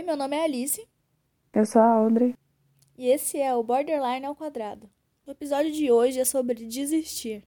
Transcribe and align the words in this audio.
Oi, 0.00 0.06
meu 0.06 0.16
nome 0.16 0.34
é 0.34 0.44
Alice. 0.44 0.88
Eu 1.52 1.66
sou 1.66 1.82
a 1.82 1.84
Audrey. 1.84 2.34
E 2.96 3.06
esse 3.06 3.38
é 3.38 3.54
o 3.54 3.62
Borderline 3.62 4.24
ao 4.24 4.34
Quadrado. 4.34 4.88
O 5.26 5.30
episódio 5.30 5.70
de 5.70 5.92
hoje 5.92 6.18
é 6.18 6.24
sobre 6.24 6.54
desistir. 6.64 7.42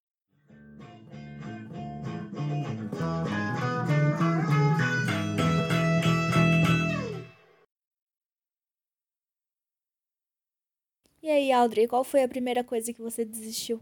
E 11.23 11.31
aí, 11.31 11.51
Audrey, 11.51 11.87
qual 11.87 12.03
foi 12.03 12.21
a 12.21 12.27
primeira 12.27 12.63
coisa 12.63 12.93
que 12.93 13.01
você 13.01 13.25
desistiu? 13.25 13.81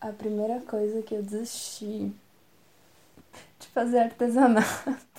A 0.00 0.12
primeira 0.12 0.60
coisa 0.60 1.02
que 1.02 1.16
eu 1.16 1.22
desisti 1.24 2.12
de 3.58 3.66
fazer 3.72 3.98
artesanato. 3.98 5.13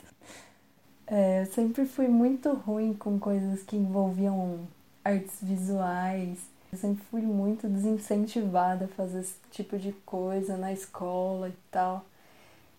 É, 1.07 1.41
eu 1.41 1.45
sempre 1.47 1.85
fui 1.85 2.07
muito 2.07 2.51
ruim 2.53 2.93
com 2.93 3.19
coisas 3.19 3.61
que 3.63 3.75
envolviam 3.75 4.67
artes 5.03 5.37
visuais. 5.41 6.39
Eu 6.71 6.79
sempre 6.79 7.03
fui 7.11 7.21
muito 7.21 7.67
desincentivada 7.67 8.85
a 8.85 8.87
fazer 8.89 9.19
esse 9.19 9.35
tipo 9.51 9.77
de 9.77 9.91
coisa 10.05 10.57
na 10.57 10.73
escola 10.73 11.49
e 11.49 11.53
tal. 11.71 12.05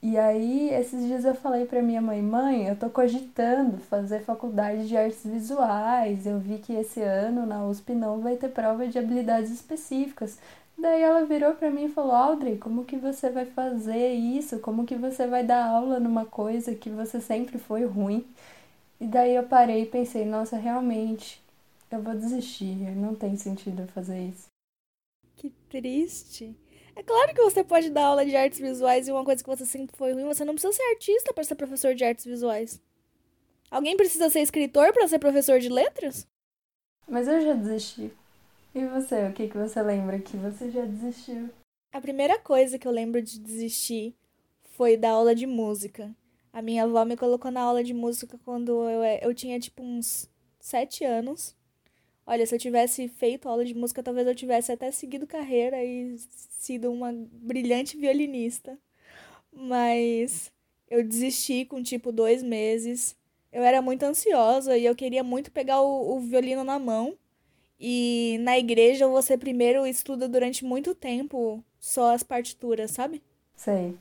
E 0.03 0.19
aí, 0.19 0.71
esses 0.71 1.05
dias 1.07 1.25
eu 1.25 1.35
falei 1.35 1.67
pra 1.67 1.83
minha 1.83 2.01
mãe, 2.01 2.23
mãe, 2.23 2.69
eu 2.69 2.77
tô 2.77 2.91
cogitando 2.91 3.79
fazer 3.79 4.21
faculdade 4.21 4.87
de 4.89 4.97
artes 4.97 5.25
visuais. 5.25 6.27
Eu 6.27 6.39
vi 6.39 6.59
que 6.59 6.73
esse 6.75 7.01
ano 7.03 7.47
na 7.47 7.65
USP 7.67 7.95
não 7.95 8.21
vai 8.21 8.37
ter 8.37 8.49
prova 8.51 8.87
de 8.89 8.99
habilidades 8.99 9.51
específicas. 9.51 10.39
Daí 10.79 11.01
ela 11.01 11.25
virou 11.25 11.55
para 11.55 11.71
mim 11.71 11.87
e 11.87 11.93
falou: 11.93 12.13
Audrey, 12.13 12.59
como 12.59 12.85
que 12.85 12.97
você 12.97 13.31
vai 13.31 13.47
fazer 13.47 14.13
isso? 14.13 14.59
Como 14.59 14.85
que 14.85 14.95
você 14.95 15.27
vai 15.27 15.43
dar 15.43 15.67
aula 15.67 15.99
numa 15.99 16.27
coisa 16.27 16.75
que 16.75 16.91
você 16.91 17.21
sempre 17.21 17.59
foi 17.59 17.85
ruim? 17.85 18.27
E 19.01 19.07
daí 19.07 19.35
eu 19.35 19.45
parei 19.45 19.83
e 19.83 19.87
pensei: 19.87 20.25
nossa, 20.27 20.57
realmente, 20.57 21.43
eu 21.91 22.03
vou 22.03 22.15
desistir. 22.15 22.75
Não 22.95 23.15
tem 23.15 23.37
sentido 23.37 23.87
fazer 23.89 24.29
isso. 24.29 24.49
Que 25.37 25.51
triste. 25.71 26.55
É 26.95 27.03
claro 27.03 27.35
que 27.35 27.43
você 27.43 27.63
pode 27.63 27.91
dar 27.91 28.07
aula 28.07 28.25
de 28.25 28.35
artes 28.35 28.59
visuais 28.59 29.07
e 29.07 29.13
uma 29.13 29.25
coisa 29.25 29.43
que 29.43 29.49
você 29.49 29.67
sempre 29.67 29.95
foi 29.97 30.13
ruim. 30.13 30.25
Você 30.25 30.45
não 30.45 30.55
precisa 30.55 30.73
ser 30.73 30.83
artista 30.95 31.33
para 31.33 31.45
ser 31.45 31.55
professor 31.55 31.95
de 31.95 32.05
artes 32.05 32.25
visuais. 32.25 32.81
Alguém 33.71 33.97
precisa 33.97 34.31
ser 34.31 34.41
escritor 34.41 34.93
para 34.93 35.09
ser 35.09 35.19
professor 35.19 35.59
de 35.59 35.69
letras? 35.69 36.27
Mas 37.07 37.29
eu 37.29 37.41
já 37.41 37.53
desisti. 37.53 38.11
E 38.77 38.85
você, 38.85 39.27
o 39.27 39.33
que, 39.33 39.49
que 39.49 39.57
você 39.57 39.81
lembra 39.81 40.19
que 40.19 40.37
você 40.37 40.71
já 40.71 40.85
desistiu? 40.85 41.49
A 41.91 41.99
primeira 41.99 42.39
coisa 42.39 42.79
que 42.79 42.87
eu 42.87 42.93
lembro 42.93 43.23
de 43.23 43.41
desistir 43.41 44.15
foi 44.75 44.99
da 44.99 45.13
aula 45.13 45.35
de 45.35 45.47
música. 45.47 46.15
A 46.53 46.61
minha 46.61 46.85
avó 46.85 47.03
me 47.07 47.17
colocou 47.17 47.51
na 47.51 47.63
aula 47.63 47.83
de 47.83 47.95
música 47.95 48.39
quando 48.45 48.87
eu, 48.87 49.03
eu 49.23 49.35
tinha 49.35 49.59
tipo 49.59 49.83
uns 49.83 50.29
sete 50.61 51.07
anos. 51.07 51.57
Olha, 52.27 52.45
se 52.47 52.55
eu 52.55 52.59
tivesse 52.59 53.09
feito 53.09 53.49
aula 53.49 53.65
de 53.65 53.75
música, 53.75 54.03
talvez 54.03 54.27
eu 54.27 54.35
tivesse 54.35 54.71
até 54.71 54.91
seguido 54.91 55.27
carreira 55.27 55.83
e 55.83 56.19
sido 56.19 56.93
uma 56.93 57.15
brilhante 57.33 57.97
violinista. 57.97 58.79
Mas 59.51 60.53
eu 60.87 61.03
desisti 61.03 61.65
com 61.65 61.83
tipo 61.83 62.13
dois 62.13 62.43
meses. 62.43 63.17
Eu 63.51 63.63
era 63.63 63.81
muito 63.81 64.03
ansiosa 64.03 64.77
e 64.77 64.85
eu 64.85 64.95
queria 64.95 65.25
muito 65.25 65.51
pegar 65.51 65.81
o, 65.81 66.17
o 66.17 66.21
violino 66.21 66.63
na 66.63 66.79
mão. 66.79 67.17
E 67.79 68.39
na 68.41 68.59
igreja 68.59 69.07
você 69.07 69.37
primeiro 69.37 69.87
estuda 69.87 70.29
durante 70.29 70.65
muito 70.65 70.95
tempo 70.95 71.63
só 71.79 72.15
as 72.15 72.23
partituras, 72.23 72.91
sabe? 72.91 73.23
Sei. 73.55 73.95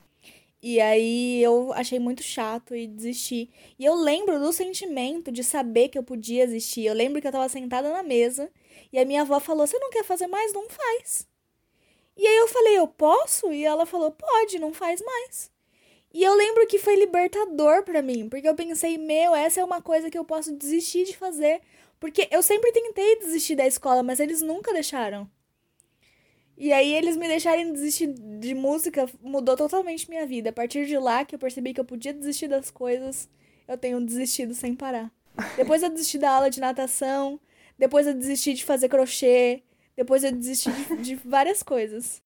E 0.62 0.82
aí 0.82 1.44
eu 1.44 1.72
achei 1.74 2.00
muito 2.00 2.24
chato 2.24 2.76
e 2.76 2.88
desisti. 2.88 3.50
E 3.78 3.86
eu 3.86 3.94
lembro 3.94 4.40
do 4.40 4.52
sentimento 4.52 5.32
de 5.32 5.44
saber 5.44 5.90
que 5.90 5.98
eu 5.98 6.04
podia 6.04 6.44
existir. 6.44 6.86
Eu 6.86 6.94
lembro 6.96 7.22
que 7.22 7.28
eu 7.28 7.32
tava 7.32 7.48
sentada 7.50 7.92
na 7.92 8.02
mesa 8.02 8.50
e 8.92 8.98
a 8.98 9.06
minha 9.06 9.22
avó 9.22 9.40
falou: 9.40 9.68
Você 9.68 9.78
não 9.78 9.92
quer 9.92 10.04
fazer 10.04 10.28
mais? 10.28 10.54
Não 10.54 10.68
faz. 10.70 11.28
E 12.18 12.26
aí 12.26 12.38
eu 12.38 12.48
falei: 12.48 12.80
Eu 12.80 12.88
posso? 12.88 13.52
E 13.52 13.64
ela 13.64 13.86
falou: 13.86 14.10
Pode, 14.12 14.58
não 14.58 14.74
faz 14.74 15.02
mais. 15.02 15.52
E 16.14 16.24
eu 16.24 16.34
lembro 16.34 16.66
que 16.66 16.80
foi 16.80 16.96
libertador 16.96 17.84
para 17.84 18.02
mim, 18.02 18.28
porque 18.30 18.48
eu 18.48 18.56
pensei: 18.56 18.98
Meu, 18.98 19.36
essa 19.36 19.60
é 19.60 19.64
uma 19.64 19.82
coisa 19.82 20.10
que 20.10 20.18
eu 20.18 20.26
posso 20.26 20.56
desistir 20.56 21.06
de 21.06 21.16
fazer. 21.16 21.62
Porque 22.00 22.28
eu 22.32 22.44
sempre 22.44 22.72
tentei 22.72 23.20
desistir 23.20 23.56
da 23.56 23.66
escola, 23.66 24.04
mas 24.04 24.20
eles 24.20 24.42
nunca 24.42 24.74
deixaram. 24.74 25.30
E 26.58 26.72
aí 26.72 26.94
eles 26.94 27.18
me 27.18 27.28
deixarem 27.28 27.74
desistir 27.74 28.08
de 28.40 28.56
música 28.56 29.06
mudou 29.22 29.58
totalmente 29.58 30.10
minha 30.10 30.26
vida. 30.26 30.50
A 30.50 30.54
partir 30.54 30.86
de 30.86 30.98
lá 30.98 31.26
que 31.26 31.36
eu 31.36 31.40
percebi 31.40 31.74
que 31.74 31.80
eu 31.80 31.86
podia 31.86 32.14
desistir 32.14 32.48
das 32.48 32.72
coisas, 32.72 33.30
eu 33.68 33.78
tenho 33.78 34.00
desistido 34.00 34.54
sem 34.54 34.74
parar. 34.74 35.12
Depois 35.58 35.84
eu 35.84 35.90
desisti 35.90 36.18
da 36.18 36.32
aula 36.32 36.50
de 36.50 36.62
natação, 36.62 37.40
depois 37.78 38.08
eu 38.08 38.14
desisti 38.14 38.54
de 38.54 38.64
fazer 38.64 38.88
crochê, 38.88 39.62
depois 39.98 40.24
eu 40.24 40.32
desisti 40.32 40.72
de, 40.72 40.96
de 40.98 41.16
várias 41.16 41.62
coisas. 41.62 42.24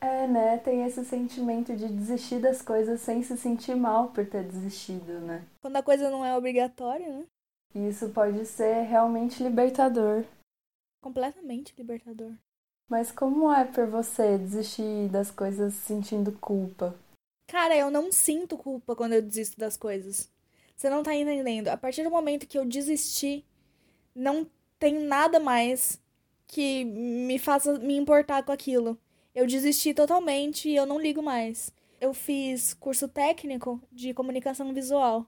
É, 0.00 0.26
né? 0.26 0.58
Tem 0.58 0.84
esse 0.84 1.02
sentimento 1.04 1.74
de 1.74 1.88
desistir 1.88 2.38
das 2.38 2.60
coisas 2.60 3.00
sem 3.00 3.22
se 3.22 3.36
sentir 3.38 3.74
mal 3.74 4.08
por 4.08 4.26
ter 4.26 4.44
desistido, 4.44 5.20
né? 5.20 5.42
Quando 5.62 5.76
a 5.76 5.82
coisa 5.82 6.10
não 6.10 6.22
é 6.22 6.36
obrigatória, 6.36 7.08
né? 7.08 7.24
E 7.74 7.88
isso 7.88 8.08
pode 8.10 8.44
ser 8.46 8.82
realmente 8.82 9.42
libertador. 9.42 10.24
Completamente 11.00 11.74
libertador. 11.76 12.32
Mas 12.88 13.10
como 13.10 13.52
é 13.52 13.64
por 13.64 13.86
você 13.86 14.38
desistir 14.38 15.08
das 15.08 15.30
coisas 15.30 15.74
sentindo 15.74 16.32
culpa? 16.32 16.94
Cara, 17.48 17.76
eu 17.76 17.90
não 17.90 18.10
sinto 18.12 18.56
culpa 18.56 18.94
quando 18.94 19.12
eu 19.12 19.22
desisto 19.22 19.58
das 19.58 19.76
coisas. 19.76 20.30
Você 20.76 20.90
não 20.90 21.02
tá 21.02 21.14
entendendo. 21.14 21.68
A 21.68 21.76
partir 21.76 22.02
do 22.02 22.10
momento 22.10 22.46
que 22.46 22.58
eu 22.58 22.64
desisti, 22.64 23.44
não 24.14 24.48
tem 24.78 25.00
nada 25.00 25.40
mais 25.40 26.00
que 26.46 26.84
me 26.84 27.38
faça 27.38 27.78
me 27.78 27.96
importar 27.96 28.42
com 28.42 28.52
aquilo. 28.52 28.98
Eu 29.34 29.46
desisti 29.46 29.92
totalmente 29.92 30.68
e 30.68 30.76
eu 30.76 30.86
não 30.86 31.00
ligo 31.00 31.22
mais. 31.22 31.72
Eu 32.00 32.12
fiz 32.14 32.74
curso 32.74 33.08
técnico 33.08 33.80
de 33.90 34.14
comunicação 34.14 34.72
visual. 34.72 35.26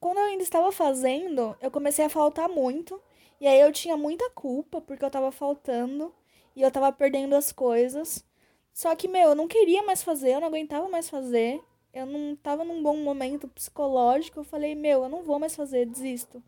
Quando 0.00 0.18
eu 0.18 0.24
ainda 0.24 0.42
estava 0.42 0.72
fazendo, 0.72 1.54
eu 1.60 1.70
comecei 1.70 2.04
a 2.04 2.08
faltar 2.08 2.48
muito. 2.48 3.00
E 3.40 3.46
aí 3.46 3.60
eu 3.60 3.70
tinha 3.72 3.96
muita 3.96 4.28
culpa 4.30 4.80
porque 4.80 5.04
eu 5.04 5.10
tava 5.10 5.30
faltando 5.30 6.12
e 6.56 6.62
eu 6.62 6.70
tava 6.70 6.90
perdendo 6.90 7.34
as 7.34 7.52
coisas. 7.52 8.24
Só 8.72 8.94
que, 8.96 9.06
meu, 9.06 9.30
eu 9.30 9.34
não 9.34 9.46
queria 9.46 9.82
mais 9.82 10.02
fazer, 10.02 10.34
eu 10.34 10.40
não 10.40 10.48
aguentava 10.48 10.88
mais 10.88 11.08
fazer. 11.08 11.60
Eu 11.92 12.06
não 12.06 12.36
tava 12.36 12.64
num 12.64 12.82
bom 12.82 12.96
momento 12.96 13.48
psicológico. 13.48 14.40
Eu 14.40 14.44
falei, 14.44 14.74
meu, 14.74 15.02
eu 15.04 15.08
não 15.08 15.22
vou 15.22 15.38
mais 15.38 15.54
fazer, 15.54 15.86
desisto. 15.86 16.42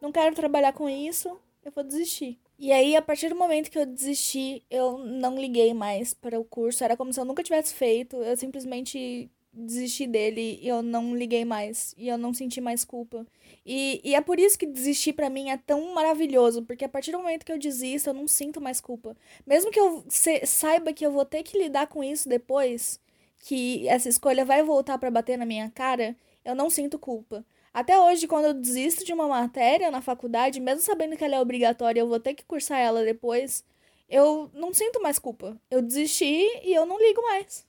Não 0.00 0.10
quero 0.10 0.34
trabalhar 0.34 0.72
com 0.72 0.88
isso, 0.88 1.38
eu 1.64 1.72
vou 1.72 1.84
desistir. 1.84 2.38
E 2.58 2.72
aí, 2.72 2.96
a 2.96 3.02
partir 3.02 3.28
do 3.28 3.36
momento 3.36 3.70
que 3.70 3.78
eu 3.78 3.86
desisti, 3.86 4.64
eu 4.70 4.98
não 4.98 5.38
liguei 5.38 5.72
mais 5.72 6.14
para 6.14 6.40
o 6.40 6.44
curso. 6.44 6.82
Era 6.82 6.96
como 6.96 7.12
se 7.12 7.20
eu 7.20 7.24
nunca 7.24 7.42
tivesse 7.42 7.74
feito. 7.74 8.16
Eu 8.16 8.36
simplesmente 8.36 9.30
desisti 9.58 10.06
dele 10.06 10.58
e 10.62 10.68
eu 10.68 10.82
não 10.82 11.16
liguei 11.16 11.44
mais. 11.44 11.94
E 11.96 12.08
eu 12.08 12.16
não 12.16 12.32
senti 12.32 12.60
mais 12.60 12.84
culpa. 12.84 13.26
E, 13.64 14.00
e 14.04 14.14
é 14.14 14.20
por 14.20 14.38
isso 14.38 14.58
que 14.58 14.66
desistir 14.66 15.12
para 15.12 15.30
mim 15.30 15.50
é 15.50 15.56
tão 15.56 15.94
maravilhoso. 15.94 16.62
Porque 16.62 16.84
a 16.84 16.88
partir 16.88 17.12
do 17.12 17.18
momento 17.18 17.44
que 17.44 17.52
eu 17.52 17.58
desisto, 17.58 18.10
eu 18.10 18.14
não 18.14 18.28
sinto 18.28 18.60
mais 18.60 18.80
culpa. 18.80 19.16
Mesmo 19.46 19.70
que 19.70 19.80
eu 19.80 20.04
saiba 20.44 20.92
que 20.92 21.04
eu 21.04 21.12
vou 21.12 21.24
ter 21.24 21.42
que 21.42 21.58
lidar 21.58 21.88
com 21.88 22.02
isso 22.02 22.28
depois, 22.28 23.00
que 23.40 23.86
essa 23.88 24.08
escolha 24.08 24.44
vai 24.44 24.62
voltar 24.62 24.98
para 24.98 25.10
bater 25.10 25.36
na 25.36 25.46
minha 25.46 25.70
cara, 25.70 26.16
eu 26.44 26.54
não 26.54 26.70
sinto 26.70 26.98
culpa. 26.98 27.44
Até 27.72 28.00
hoje, 28.00 28.26
quando 28.26 28.46
eu 28.46 28.54
desisto 28.54 29.04
de 29.04 29.12
uma 29.12 29.28
matéria 29.28 29.90
na 29.90 30.00
faculdade, 30.00 30.60
mesmo 30.60 30.80
sabendo 30.80 31.16
que 31.16 31.24
ela 31.24 31.36
é 31.36 31.40
obrigatória, 31.40 32.00
eu 32.00 32.08
vou 32.08 32.18
ter 32.18 32.34
que 32.34 32.44
cursar 32.44 32.78
ela 32.78 33.04
depois, 33.04 33.62
eu 34.08 34.50
não 34.54 34.72
sinto 34.72 35.00
mais 35.00 35.18
culpa. 35.18 35.60
Eu 35.70 35.82
desisti 35.82 36.46
e 36.64 36.72
eu 36.74 36.86
não 36.86 36.98
ligo 36.98 37.22
mais. 37.22 37.66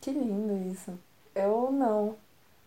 Que 0.00 0.10
lindo 0.10 0.72
isso. 0.72 0.98
Eu 1.34 1.70
não. 1.70 2.16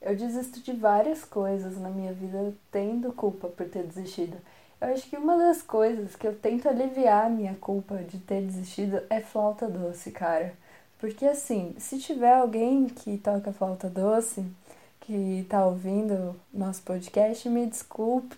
Eu 0.01 0.15
desisto 0.15 0.59
de 0.59 0.73
várias 0.73 1.23
coisas 1.23 1.77
na 1.77 1.89
minha 1.89 2.13
vida 2.13 2.53
tendo 2.71 3.11
culpa 3.11 3.47
por 3.47 3.67
ter 3.67 3.83
desistido. 3.83 4.37
Eu 4.79 4.93
acho 4.93 5.09
que 5.09 5.17
uma 5.17 5.37
das 5.37 5.61
coisas 5.61 6.15
que 6.15 6.27
eu 6.27 6.35
tento 6.35 6.69
aliviar 6.69 7.25
a 7.25 7.29
minha 7.29 7.55
culpa 7.55 7.97
de 7.97 8.19
ter 8.19 8.45
desistido 8.45 9.01
é 9.09 9.19
flauta 9.21 9.67
doce, 9.67 10.11
cara. 10.11 10.53
Porque 10.99 11.25
assim, 11.25 11.75
se 11.79 11.99
tiver 11.99 12.33
alguém 12.33 12.85
que 12.85 13.17
toca 13.17 13.51
flauta 13.51 13.89
doce, 13.89 14.45
que 15.01 15.45
tá 15.49 15.65
ouvindo 15.65 16.35
nosso 16.53 16.81
podcast, 16.83 17.47
me 17.49 17.65
desculpe, 17.65 18.35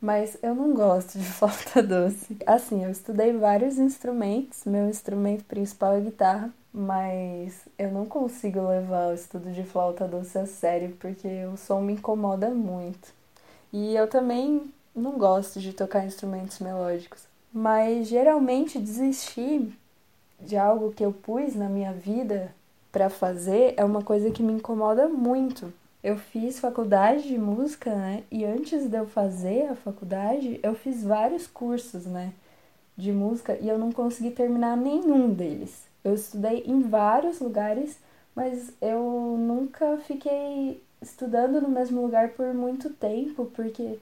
mas 0.00 0.36
eu 0.42 0.54
não 0.54 0.74
gosto 0.74 1.18
de 1.18 1.24
flauta 1.32 1.82
doce. 1.82 2.36
Assim, 2.46 2.84
eu 2.84 2.90
estudei 2.90 3.32
vários 3.32 3.78
instrumentos, 3.78 4.64
meu 4.64 4.88
instrumento 4.88 5.44
principal 5.44 5.96
é 5.96 6.00
guitarra, 6.00 6.50
mas 6.72 7.66
eu 7.78 7.90
não 7.90 8.06
consigo 8.06 8.66
levar 8.66 9.10
o 9.10 9.14
estudo 9.14 9.52
de 9.52 9.62
flauta 9.62 10.08
doce 10.08 10.38
a 10.38 10.46
sério 10.46 10.96
porque 10.98 11.44
o 11.52 11.56
som 11.56 11.80
me 11.80 11.92
incomoda 11.94 12.50
muito. 12.50 13.12
E 13.72 13.94
eu 13.94 14.08
também 14.08 14.72
não 14.94 15.12
gosto 15.12 15.60
de 15.60 15.72
tocar 15.72 16.06
instrumentos 16.06 16.58
melódicos. 16.60 17.24
Mas 17.52 18.08
geralmente 18.08 18.78
desistir 18.78 19.72
de 20.40 20.56
algo 20.56 20.92
que 20.92 21.04
eu 21.04 21.12
pus 21.12 21.54
na 21.54 21.68
minha 21.68 21.92
vida 21.92 22.54
para 22.90 23.08
fazer 23.10 23.74
é 23.76 23.84
uma 23.84 24.02
coisa 24.02 24.30
que 24.30 24.42
me 24.42 24.52
incomoda 24.54 25.08
muito. 25.08 25.72
eu 26.02 26.16
fiz 26.18 26.58
faculdade 26.58 27.28
de 27.28 27.38
música, 27.38 27.94
né? 27.94 28.24
E 28.30 28.44
antes 28.44 28.88
de 28.88 28.96
eu 28.96 29.06
fazer 29.06 29.68
a 29.68 29.76
faculdade, 29.76 30.58
eu 30.62 30.74
fiz 30.74 31.04
vários 31.04 31.46
cursos, 31.46 32.06
né? 32.06 32.32
De 32.96 33.12
música 33.12 33.56
e 33.60 33.68
eu 33.68 33.78
não 33.78 33.92
consegui 33.92 34.30
terminar 34.30 34.76
nenhum 34.76 35.32
deles. 35.32 35.91
Eu 36.04 36.14
estudei 36.14 36.64
em 36.66 36.82
vários 36.82 37.40
lugares, 37.40 37.98
mas 38.34 38.72
eu 38.80 39.36
nunca 39.38 39.98
fiquei 39.98 40.82
estudando 41.00 41.60
no 41.60 41.68
mesmo 41.68 42.02
lugar 42.02 42.30
por 42.30 42.52
muito 42.54 42.90
tempo, 42.90 43.46
porque 43.54 43.98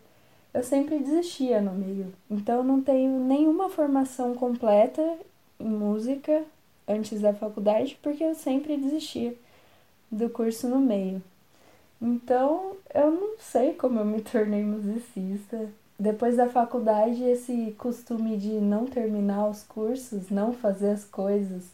eu 0.53 0.63
sempre 0.63 0.99
desistia 0.99 1.61
no 1.61 1.73
meio. 1.73 2.13
Então 2.31 2.59
eu 2.59 2.65
não 2.65 2.83
tenho 2.83 3.19
nenhuma 3.21 3.69
formação 3.69 4.35
completa 4.35 5.19
em 5.59 5.69
música 5.69 6.45
antes 6.89 7.21
da 7.21 7.33
faculdade, 7.33 7.99
porque 8.03 8.25
eu 8.25 8.35
sempre 8.35 8.77
desistia 8.77 9.35
do 10.11 10.29
curso 10.29 10.69
no 10.69 10.81
meio. 10.81 11.23
Então, 12.03 12.77
eu 12.95 13.11
não 13.11 13.39
sei 13.39 13.75
como 13.75 14.01
eu 14.01 14.05
me 14.05 14.23
tornei 14.23 14.65
musicista. 14.65 15.69
Depois 15.99 16.37
da 16.37 16.49
faculdade, 16.49 17.23
esse 17.23 17.75
costume 17.79 18.39
de 18.39 18.53
não 18.53 18.87
terminar 18.87 19.49
os 19.49 19.63
cursos, 19.63 20.31
não 20.31 20.53
fazer 20.53 20.91
as 20.91 21.05
coisas 21.05 21.65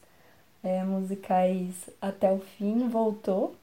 é, 0.66 0.82
musicais 0.82 1.88
até 2.02 2.32
o 2.32 2.40
fim 2.40 2.88
voltou. 2.88 3.54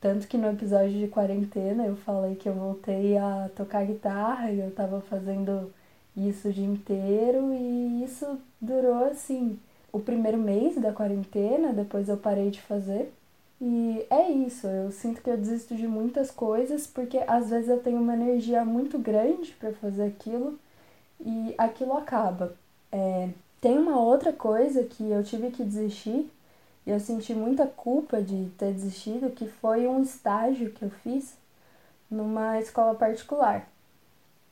Tanto 0.00 0.28
que 0.28 0.38
no 0.38 0.48
episódio 0.48 0.92
de 0.92 1.08
quarentena 1.08 1.84
eu 1.84 1.96
falei 1.96 2.36
que 2.36 2.48
eu 2.48 2.54
voltei 2.54 3.18
a 3.18 3.50
tocar 3.56 3.84
guitarra 3.84 4.52
e 4.52 4.60
eu 4.60 4.70
tava 4.70 5.00
fazendo 5.00 5.72
isso 6.16 6.48
o 6.48 6.52
dia 6.52 6.64
inteiro 6.64 7.52
e 7.52 8.04
isso 8.04 8.38
durou 8.60 9.06
assim 9.06 9.58
o 9.92 9.98
primeiro 9.98 10.38
mês 10.38 10.76
da 10.76 10.92
quarentena, 10.92 11.72
depois 11.72 12.08
eu 12.08 12.16
parei 12.16 12.50
de 12.50 12.60
fazer. 12.60 13.12
E 13.60 14.06
é 14.10 14.30
isso, 14.30 14.66
eu 14.66 14.92
sinto 14.92 15.22
que 15.22 15.30
eu 15.30 15.36
desisto 15.36 15.74
de 15.74 15.88
muitas 15.88 16.30
coisas 16.30 16.86
porque 16.86 17.18
às 17.26 17.50
vezes 17.50 17.68
eu 17.70 17.80
tenho 17.80 17.98
uma 17.98 18.14
energia 18.14 18.64
muito 18.64 18.98
grande 18.98 19.52
para 19.58 19.72
fazer 19.72 20.04
aquilo 20.04 20.56
e 21.20 21.54
aquilo 21.58 21.96
acaba. 21.96 22.54
É, 22.92 23.30
tem 23.60 23.76
uma 23.78 23.98
outra 23.98 24.32
coisa 24.32 24.84
que 24.84 25.10
eu 25.10 25.24
tive 25.24 25.50
que 25.50 25.64
desistir 25.64 26.30
e 26.86 26.90
eu 26.90 27.00
senti 27.00 27.34
muita 27.34 27.66
culpa 27.66 28.22
de 28.22 28.48
ter 28.56 28.72
desistido, 28.72 29.32
que 29.34 29.48
foi 29.48 29.88
um 29.88 30.00
estágio 30.02 30.70
que 30.70 30.84
eu 30.84 30.90
fiz 30.90 31.34
numa 32.08 32.60
escola 32.60 32.94
particular. 32.94 33.68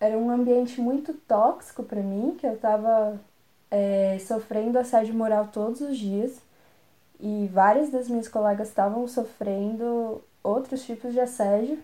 Era 0.01 0.19
um 0.19 0.29
ambiente 0.31 0.81
muito 0.81 1.15
tóxico 1.15 1.85
para 1.85 2.03
mim, 2.03 2.37
que 2.37 2.45
eu 2.45 2.55
estava 2.55 3.21
é, 3.71 4.19
sofrendo 4.19 4.79
assédio 4.79 5.15
moral 5.15 5.49
todos 5.53 5.81
os 5.81 5.97
dias. 5.97 6.41
E 7.21 7.49
várias 7.53 7.91
das 7.91 8.09
minhas 8.09 8.27
colegas 8.27 8.69
estavam 8.69 9.07
sofrendo 9.07 10.21
outros 10.43 10.85
tipos 10.85 11.13
de 11.13 11.21
assédio. 11.21 11.79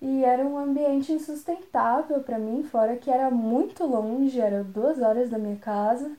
E 0.00 0.24
era 0.24 0.46
um 0.46 0.56
ambiente 0.56 1.12
insustentável 1.12 2.20
para 2.20 2.38
mim, 2.38 2.62
fora 2.62 2.96
que 2.96 3.10
era 3.10 3.28
muito 3.28 3.84
longe, 3.84 4.40
era 4.40 4.62
duas 4.62 5.02
horas 5.02 5.28
da 5.28 5.36
minha 5.36 5.56
casa 5.56 6.16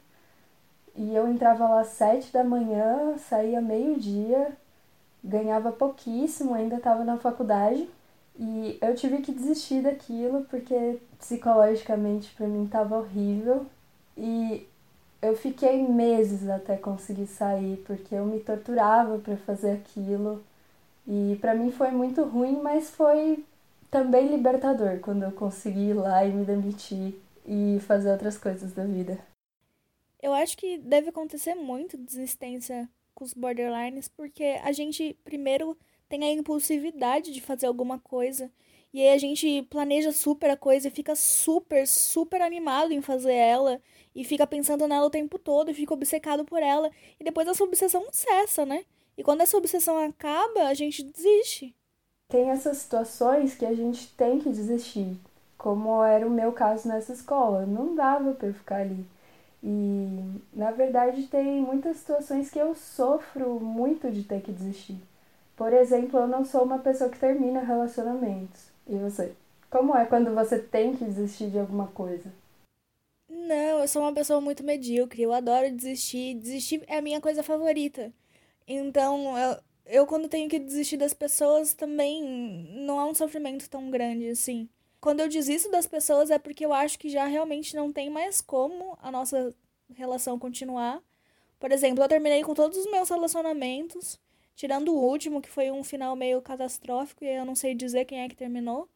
e 1.00 1.16
eu 1.16 1.30
entrava 1.30 1.66
lá 1.66 1.80
às 1.80 1.88
sete 1.88 2.30
da 2.34 2.44
manhã, 2.44 3.18
saía 3.18 3.62
meio-dia, 3.62 4.52
ganhava 5.24 5.72
pouquíssimo, 5.72 6.54
ainda 6.54 6.76
estava 6.76 7.06
na 7.06 7.18
faculdade 7.18 7.90
e 8.38 8.78
eu 8.82 8.94
tive 8.96 9.20
que 9.20 9.32
desistir 9.32 9.82
daquilo 9.82 10.44
porque 10.50 11.00
psicologicamente 11.18 12.30
para 12.36 12.48
mim 12.48 12.66
estava 12.66 12.98
horrível 12.98 13.66
e 14.18 14.68
eu 15.22 15.38
fiquei 15.38 15.88
meses 15.88 16.50
até 16.50 16.76
conseguir 16.76 17.28
sair, 17.28 17.82
porque 17.88 18.16
eu 18.16 18.26
me 18.26 18.40
torturava 18.42 19.18
para 19.20 19.38
fazer 19.38 19.72
aquilo. 19.72 20.44
E 21.08 21.38
para 21.42 21.56
mim 21.56 21.72
foi 21.72 21.92
muito 21.92 22.24
ruim, 22.24 22.60
mas 22.62 22.90
foi 22.90 23.44
também 23.92 24.28
libertador 24.28 25.00
quando 25.00 25.24
eu 25.24 25.32
consegui 25.32 25.90
ir 25.90 25.94
lá 25.94 26.26
e 26.26 26.32
me 26.32 26.46
demitir 26.46 27.16
e 27.46 27.80
fazer 27.88 28.12
outras 28.12 28.38
coisas 28.38 28.74
da 28.74 28.84
vida. 28.84 29.18
Eu 30.22 30.34
acho 30.34 30.58
que 30.58 30.78
deve 30.78 31.10
acontecer 31.10 31.56
muito 31.56 31.98
desistência 31.98 32.90
com 33.16 33.24
os 33.24 33.34
borderlines, 33.34 34.08
porque 34.08 34.60
a 34.64 34.72
gente 34.72 35.18
primeiro 35.24 35.78
tem 36.08 36.24
a 36.24 36.32
impulsividade 36.32 37.32
de 37.32 37.42
fazer 37.42 37.68
alguma 37.68 38.00
coisa. 38.00 38.52
E 38.92 39.02
aí 39.02 39.14
a 39.14 39.18
gente 39.18 39.62
planeja 39.70 40.12
super 40.12 40.50
a 40.50 40.58
coisa 40.58 40.88
e 40.88 40.92
fica 40.92 41.16
super, 41.16 41.88
super 41.88 42.42
animado 42.42 42.92
em 42.92 43.02
fazer 43.02 43.34
ela 43.34 43.80
e 44.16 44.24
fica 44.24 44.48
pensando 44.48 44.88
nela 44.88 45.06
o 45.06 45.12
tempo 45.12 45.38
todo 45.38 45.70
e 45.70 45.76
fica 45.76 45.94
obcecado 45.94 46.44
por 46.44 46.62
ela. 46.64 46.90
E 47.20 47.24
depois 47.24 47.48
essa 47.48 47.64
obsessão 47.64 48.08
cessa, 48.12 48.66
né? 48.66 48.84
E 49.16 49.24
quando 49.24 49.42
essa 49.42 49.58
obsessão 49.58 49.98
acaba, 50.00 50.64
a 50.64 50.74
gente 50.74 51.04
desiste. 51.04 51.76
Tem 52.30 52.50
essas 52.50 52.78
situações 52.78 53.56
que 53.56 53.66
a 53.66 53.74
gente 53.74 54.08
tem 54.16 54.40
que 54.40 54.50
desistir, 54.50 55.18
como 55.58 56.04
era 56.04 56.26
o 56.26 56.32
meu 56.32 56.52
caso 56.52 56.88
nessa 56.88 57.14
escola. 57.14 57.66
Não 57.66 57.94
dava 57.96 58.34
para 58.34 58.48
eu 58.48 58.54
ficar 58.54 58.78
ali. 58.78 59.06
E 59.64 60.42
na 60.54 60.72
verdade 60.72 61.28
tem 61.28 61.62
muitas 61.62 61.98
situações 61.98 62.50
que 62.50 62.60
eu 62.60 62.74
sofro 62.76 63.60
muito 63.60 64.10
de 64.10 64.24
ter 64.24 64.42
que 64.42 64.52
desistir. 64.52 64.98
Por 65.56 65.74
exemplo, 65.74 66.20
eu 66.20 66.28
não 66.28 66.46
sou 66.46 66.64
uma 66.64 66.80
pessoa 66.80 67.10
que 67.10 67.20
termina 67.20 67.60
relacionamentos. 67.60 68.70
E 68.88 68.96
você? 68.98 69.34
Como 69.70 69.96
é 69.96 70.06
quando 70.06 70.34
você 70.34 70.58
tem 70.58 70.96
que 70.96 71.04
desistir 71.04 71.50
de 71.50 71.60
alguma 71.60 71.88
coisa? 71.88 72.32
Não, 73.30 73.80
eu 73.82 73.88
sou 73.88 74.02
uma 74.02 74.14
pessoa 74.14 74.42
muito 74.42 74.64
medíocre. 74.64 75.22
Eu 75.22 75.34
adoro 75.34 75.72
desistir. 75.72 76.36
Desistir 76.36 76.84
é 76.88 76.98
a 76.98 77.02
minha 77.02 77.22
coisa 77.22 77.44
favorita. 77.44 78.12
Então, 78.68 79.38
eu, 79.38 79.58
eu 79.86 80.08
quando 80.08 80.30
tenho 80.30 80.50
que 80.50 80.60
desistir 80.60 80.98
das 80.98 81.14
pessoas 81.14 81.74
também 81.74 82.24
não 82.86 83.00
há 83.00 83.06
um 83.06 83.14
sofrimento 83.14 83.70
tão 83.70 83.90
grande 83.92 84.30
assim. 84.30 84.70
Quando 85.02 85.22
eu 85.22 85.30
desisto 85.30 85.72
das 85.72 85.88
pessoas 85.88 86.30
é 86.30 86.38
porque 86.38 86.66
eu 86.66 86.74
acho 86.74 87.00
que 87.00 87.10
já 87.10 87.26
realmente 87.26 87.76
não 87.76 87.92
tem 87.92 88.10
mais 88.10 88.42
como 88.42 88.98
a 89.02 89.12
nossa 89.12 89.56
relação 89.94 90.38
continuar. 90.38 91.02
Por 91.60 91.72
exemplo, 91.72 92.04
eu 92.04 92.08
terminei 92.08 92.44
com 92.44 92.54
todos 92.54 92.78
os 92.78 92.92
meus 92.92 93.10
relacionamentos, 93.10 94.20
tirando 94.56 94.94
o 94.94 95.02
último, 95.02 95.42
que 95.42 95.50
foi 95.50 95.72
um 95.72 95.84
final 95.84 96.16
meio 96.16 96.42
catastrófico, 96.42 97.24
e 97.24 97.28
eu 97.28 97.46
não 97.46 97.56
sei 97.56 97.74
dizer 97.74 98.06
quem 98.06 98.22
é 98.22 98.30
que 98.30 98.36
terminou. 98.36 98.90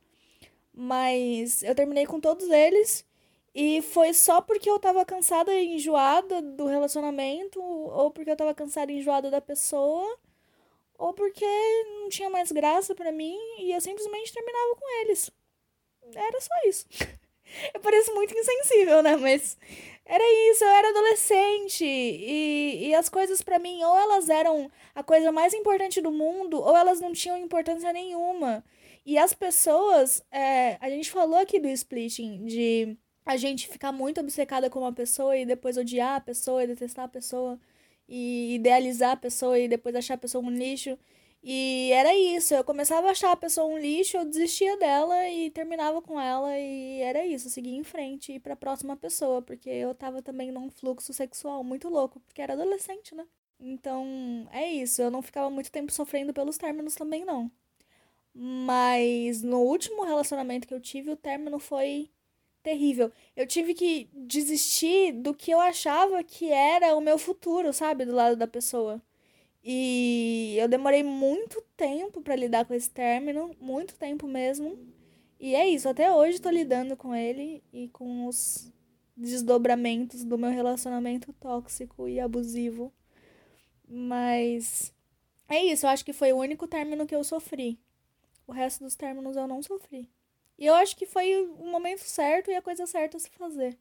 Mas 0.73 1.63
eu 1.63 1.75
terminei 1.75 2.05
com 2.05 2.19
todos 2.19 2.49
eles. 2.49 3.05
E 3.55 3.81
foi 3.83 4.13
só 4.13 4.41
porque 4.41 4.69
eu 4.69 4.79
tava 4.79 5.05
cansada 5.05 5.53
e 5.53 5.75
enjoada 5.75 6.41
do 6.41 6.65
relacionamento, 6.65 7.61
ou 7.61 8.11
porque 8.11 8.31
eu 8.31 8.35
tava 8.35 8.53
cansada 8.53 8.91
e 8.91 8.97
enjoada 8.97 9.29
da 9.29 9.39
pessoa, 9.39 10.17
ou 10.97 11.13
porque 11.13 11.45
não 12.01 12.09
tinha 12.09 12.29
mais 12.29 12.51
graça 12.51 12.95
para 12.95 13.11
mim 13.11 13.37
e 13.59 13.71
eu 13.71 13.81
simplesmente 13.81 14.33
terminava 14.33 14.75
com 14.75 15.01
eles. 15.01 15.31
Era 16.19 16.41
só 16.41 16.53
isso. 16.65 16.85
Eu 17.73 17.79
pareço 17.81 18.13
muito 18.15 18.33
insensível, 18.35 19.03
né? 19.03 19.15
Mas 19.15 19.57
era 20.05 20.23
isso, 20.51 20.63
eu 20.63 20.69
era 20.69 20.89
adolescente 20.89 21.85
e, 21.85 22.87
e 22.87 22.95
as 22.95 23.07
coisas 23.09 23.41
para 23.41 23.59
mim 23.59 23.81
ou 23.83 23.95
elas 23.95 24.27
eram 24.27 24.69
a 24.93 25.01
coisa 25.03 25.31
mais 25.31 25.53
importante 25.53 26.01
do 26.01 26.11
mundo 26.11 26.59
ou 26.59 26.75
elas 26.75 26.99
não 26.99 27.13
tinham 27.13 27.37
importância 27.37 27.93
nenhuma. 27.93 28.63
E 29.05 29.17
as 29.17 29.33
pessoas, 29.33 30.23
é, 30.31 30.77
a 30.81 30.89
gente 30.89 31.11
falou 31.11 31.37
aqui 31.39 31.59
do 31.59 31.67
splitting, 31.67 32.45
de 32.45 32.97
a 33.25 33.37
gente 33.37 33.67
ficar 33.67 33.91
muito 33.91 34.19
obcecada 34.21 34.69
com 34.69 34.79
uma 34.79 34.93
pessoa 34.93 35.37
e 35.37 35.45
depois 35.45 35.77
odiar 35.77 36.15
a 36.17 36.21
pessoa 36.21 36.63
e 36.63 36.67
detestar 36.67 37.05
a 37.05 37.07
pessoa 37.07 37.59
e 38.07 38.55
idealizar 38.55 39.11
a 39.11 39.17
pessoa 39.17 39.57
e 39.59 39.67
depois 39.67 39.95
achar 39.95 40.15
a 40.15 40.17
pessoa 40.17 40.43
um 40.43 40.49
lixo. 40.49 40.97
E 41.43 41.91
era 41.91 42.15
isso, 42.15 42.53
eu 42.53 42.63
começava 42.63 43.07
a 43.09 43.11
achar 43.11 43.31
a 43.33 43.35
pessoa 43.35 43.67
um 43.67 43.77
lixo, 43.77 44.15
eu 44.15 44.23
desistia 44.25 44.77
dela 44.77 45.27
e 45.29 45.49
terminava 45.51 46.01
com 46.01 46.19
ela 46.19 46.57
e 46.57 47.01
era 47.01 47.25
isso, 47.25 47.49
seguir 47.49 47.75
em 47.75 47.83
frente 47.83 48.31
e 48.31 48.35
ir 48.35 48.39
pra 48.39 48.55
próxima 48.55 48.95
pessoa, 48.95 49.41
porque 49.41 49.69
eu 49.69 49.93
tava 49.93 50.21
também 50.21 50.51
num 50.53 50.69
fluxo 50.69 51.11
sexual 51.13 51.61
muito 51.63 51.89
louco, 51.89 52.21
porque 52.21 52.41
era 52.41 52.53
adolescente, 52.53 53.13
né? 53.13 53.27
Então, 53.59 54.47
é 54.51 54.71
isso, 54.71 55.01
eu 55.01 55.11
não 55.11 55.21
ficava 55.21 55.49
muito 55.49 55.69
tempo 55.71 55.91
sofrendo 55.91 56.33
pelos 56.33 56.57
términos 56.57 56.95
também 56.95 57.25
não. 57.25 57.51
Mas 58.33 59.43
no 59.43 59.59
último 59.61 60.03
relacionamento 60.03 60.67
que 60.67 60.73
eu 60.73 60.81
tive, 60.81 61.11
o 61.11 61.17
término 61.17 61.59
foi 61.59 62.09
terrível. 62.63 63.11
Eu 63.35 63.45
tive 63.47 63.73
que 63.73 64.09
desistir 64.13 65.11
do 65.13 65.33
que 65.33 65.51
eu 65.51 65.59
achava 65.59 66.23
que 66.23 66.51
era 66.51 66.95
o 66.95 67.01
meu 67.01 67.17
futuro, 67.17 67.73
sabe? 67.73 68.05
Do 68.05 68.13
lado 68.13 68.35
da 68.37 68.47
pessoa. 68.47 69.01
E 69.63 70.55
eu 70.57 70.67
demorei 70.67 71.03
muito 71.03 71.61
tempo 71.77 72.21
para 72.21 72.35
lidar 72.35 72.65
com 72.65 72.73
esse 72.73 72.89
término, 72.89 73.55
muito 73.59 73.95
tempo 73.95 74.27
mesmo. 74.27 74.77
E 75.39 75.55
é 75.55 75.67
isso, 75.67 75.87
até 75.87 76.11
hoje 76.13 76.41
tô 76.41 76.49
lidando 76.49 76.97
com 76.97 77.15
ele 77.15 77.63
e 77.71 77.87
com 77.89 78.27
os 78.27 78.71
desdobramentos 79.15 80.23
do 80.23 80.37
meu 80.37 80.49
relacionamento 80.49 81.31
tóxico 81.33 82.07
e 82.09 82.19
abusivo. 82.19 82.91
Mas 83.87 84.93
é 85.47 85.63
isso, 85.63 85.85
eu 85.85 85.89
acho 85.89 86.03
que 86.03 86.13
foi 86.13 86.33
o 86.33 86.37
único 86.37 86.67
término 86.67 87.05
que 87.05 87.15
eu 87.15 87.23
sofri. 87.23 87.79
O 88.47 88.51
resto 88.51 88.83
dos 88.83 88.95
términos 88.95 89.35
eu 89.37 89.47
não 89.47 89.61
sofri. 89.61 90.09
E 90.57 90.65
eu 90.65 90.75
acho 90.75 90.95
que 90.95 91.05
foi 91.05 91.35
o 91.45 91.65
momento 91.65 92.01
certo 92.01 92.51
e 92.51 92.55
a 92.55 92.61
coisa 92.61 92.85
certa 92.85 93.17
a 93.17 93.19
se 93.19 93.29
fazer. 93.29 93.77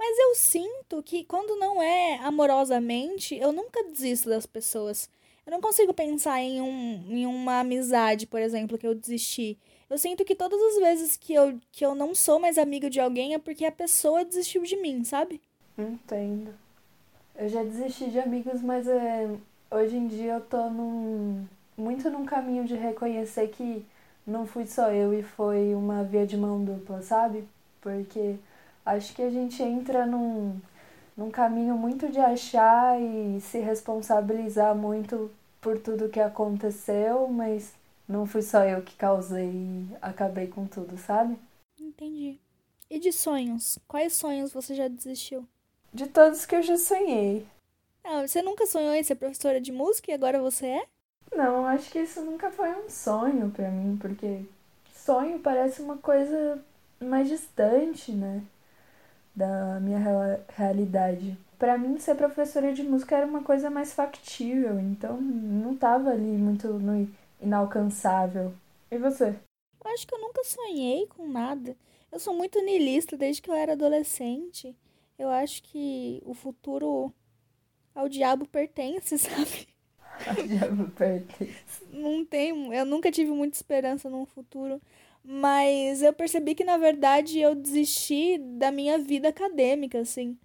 Mas 0.00 0.18
eu 0.18 0.34
sinto 0.34 1.02
que 1.02 1.24
quando 1.24 1.56
não 1.56 1.82
é 1.82 2.16
amorosamente, 2.22 3.36
eu 3.36 3.52
nunca 3.52 3.84
desisto 3.84 4.30
das 4.30 4.46
pessoas. 4.46 5.10
Eu 5.44 5.52
não 5.52 5.60
consigo 5.60 5.92
pensar 5.92 6.40
em, 6.40 6.58
um, 6.58 7.04
em 7.10 7.26
uma 7.26 7.60
amizade, 7.60 8.26
por 8.26 8.40
exemplo, 8.40 8.78
que 8.78 8.86
eu 8.86 8.94
desisti. 8.94 9.58
Eu 9.90 9.98
sinto 9.98 10.24
que 10.24 10.34
todas 10.34 10.58
as 10.58 10.76
vezes 10.78 11.18
que 11.18 11.34
eu, 11.34 11.60
que 11.70 11.84
eu 11.84 11.94
não 11.94 12.14
sou 12.14 12.40
mais 12.40 12.56
amiga 12.56 12.88
de 12.88 12.98
alguém 12.98 13.34
é 13.34 13.38
porque 13.38 13.66
a 13.66 13.70
pessoa 13.70 14.24
desistiu 14.24 14.62
de 14.62 14.74
mim, 14.76 15.04
sabe? 15.04 15.38
Entendo. 15.76 16.54
Eu 17.36 17.50
já 17.50 17.62
desisti 17.62 18.10
de 18.10 18.20
amigos, 18.20 18.62
mas 18.62 18.88
é, 18.88 19.28
hoje 19.70 19.98
em 19.98 20.08
dia 20.08 20.32
eu 20.32 20.40
tô 20.40 20.70
num, 20.70 21.46
muito 21.76 22.08
num 22.08 22.24
caminho 22.24 22.64
de 22.64 22.74
reconhecer 22.74 23.48
que 23.48 23.84
não 24.26 24.46
fui 24.46 24.64
só 24.64 24.90
eu 24.90 25.12
e 25.12 25.22
foi 25.22 25.74
uma 25.74 26.02
via 26.04 26.26
de 26.26 26.38
mão 26.38 26.64
dupla, 26.64 27.02
sabe? 27.02 27.44
Porque 27.82 28.38
acho 28.84 29.14
que 29.14 29.22
a 29.22 29.30
gente 29.30 29.62
entra 29.62 30.06
num, 30.06 30.60
num 31.16 31.30
caminho 31.30 31.76
muito 31.76 32.08
de 32.08 32.18
achar 32.18 33.00
e 33.00 33.40
se 33.40 33.58
responsabilizar 33.58 34.74
muito 34.74 35.30
por 35.60 35.78
tudo 35.78 36.08
que 36.08 36.20
aconteceu, 36.20 37.28
mas 37.28 37.72
não 38.08 38.26
fui 38.26 38.42
só 38.42 38.64
eu 38.64 38.82
que 38.82 38.96
causei 38.96 39.50
e 39.50 39.96
acabei 40.00 40.46
com 40.46 40.66
tudo, 40.66 40.96
sabe? 40.98 41.38
Entendi. 41.78 42.38
E 42.88 42.98
de 42.98 43.12
sonhos? 43.12 43.78
Quais 43.86 44.14
sonhos 44.14 44.52
você 44.52 44.74
já 44.74 44.88
desistiu? 44.88 45.46
De 45.92 46.06
todos 46.06 46.46
que 46.46 46.56
eu 46.56 46.62
já 46.62 46.76
sonhei. 46.76 47.46
Ah, 48.02 48.26
você 48.26 48.42
nunca 48.42 48.66
sonhou 48.66 48.94
em 48.94 49.02
ser 49.02 49.14
professora 49.16 49.60
de 49.60 49.70
música 49.70 50.10
e 50.10 50.14
agora 50.14 50.40
você 50.40 50.66
é? 50.66 50.86
Não, 51.32 51.66
acho 51.66 51.90
que 51.90 52.00
isso 52.00 52.20
nunca 52.22 52.50
foi 52.50 52.70
um 52.74 52.88
sonho 52.88 53.50
para 53.50 53.70
mim, 53.70 53.96
porque 53.96 54.44
sonho 54.92 55.38
parece 55.38 55.80
uma 55.80 55.96
coisa 55.98 56.62
mais 57.00 57.28
distante, 57.28 58.12
né, 58.12 58.42
da 59.34 59.78
minha 59.80 59.98
realidade. 60.48 61.36
Para 61.58 61.76
mim, 61.76 61.98
ser 61.98 62.14
professora 62.14 62.72
de 62.72 62.82
música 62.82 63.16
era 63.16 63.26
uma 63.26 63.42
coisa 63.42 63.70
mais 63.70 63.92
factível, 63.92 64.80
então 64.80 65.20
não 65.20 65.76
tava 65.76 66.10
ali 66.10 66.22
muito 66.22 66.68
no 66.68 67.08
inalcançável. 67.40 68.52
E 68.90 68.98
você? 68.98 69.34
Eu 69.84 69.90
acho 69.92 70.06
que 70.06 70.14
eu 70.14 70.20
nunca 70.20 70.42
sonhei 70.44 71.06
com 71.06 71.28
nada. 71.28 71.76
Eu 72.10 72.18
sou 72.18 72.34
muito 72.34 72.62
niilista 72.62 73.16
desde 73.16 73.40
que 73.40 73.50
eu 73.50 73.54
era 73.54 73.72
adolescente. 73.72 74.76
Eu 75.18 75.28
acho 75.28 75.62
que 75.62 76.22
o 76.24 76.34
futuro 76.34 77.12
ao 77.94 78.08
diabo 78.08 78.46
pertence, 78.46 79.16
sabe? 79.18 79.68
Ao 80.26 80.34
diabo 80.46 80.90
pertence. 80.92 81.84
Não 81.92 82.24
tem, 82.24 82.74
eu 82.74 82.84
nunca 82.84 83.10
tive 83.10 83.30
muita 83.30 83.56
esperança 83.56 84.08
num 84.08 84.26
futuro, 84.26 84.80
mas 85.24 86.02
eu 86.02 86.12
percebi 86.12 86.54
que 86.54 86.64
na 86.64 86.76
verdade 86.78 87.38
eu 87.40 87.54
desisti 87.54 88.38
da 88.38 88.70
minha 88.72 88.98
vida 88.98 89.28
acadêmica, 89.28 90.00
assim 90.00 90.38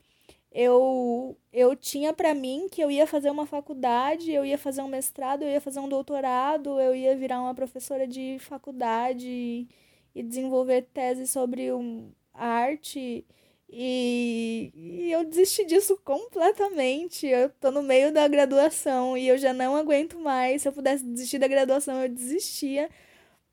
eu, 0.55 1.37
eu 1.51 1.75
tinha 1.75 2.13
para 2.13 2.33
mim 2.33 2.67
que 2.71 2.81
eu 2.81 2.89
ia 2.89 3.05
fazer 3.05 3.29
uma 3.29 3.45
faculdade, 3.45 4.31
eu 4.31 4.45
ia 4.45 4.57
fazer 4.57 4.81
um 4.81 4.87
mestrado, 4.87 5.43
eu 5.43 5.49
ia 5.49 5.59
fazer 5.59 5.81
um 5.81 5.89
doutorado, 5.89 6.79
eu 6.79 6.95
ia 6.95 7.15
virar 7.15 7.41
uma 7.41 7.53
professora 7.53 8.07
de 8.07 8.37
faculdade 8.39 9.67
e 10.15 10.23
desenvolver 10.23 10.83
tese 10.93 11.27
sobre 11.27 11.73
um, 11.73 12.09
arte. 12.33 13.25
E, 13.69 14.71
e 14.73 15.11
eu 15.11 15.25
desisti 15.25 15.65
disso 15.65 15.97
completamente. 16.05 17.27
Eu 17.27 17.49
tô 17.49 17.71
no 17.71 17.83
meio 17.83 18.13
da 18.13 18.27
graduação 18.27 19.17
e 19.17 19.27
eu 19.27 19.37
já 19.37 19.53
não 19.53 19.75
aguento 19.75 20.17
mais. 20.19 20.61
Se 20.61 20.67
eu 20.69 20.73
pudesse 20.73 21.03
desistir 21.03 21.39
da 21.39 21.47
graduação, 21.47 22.01
eu 22.01 22.09
desistia. 22.09 22.89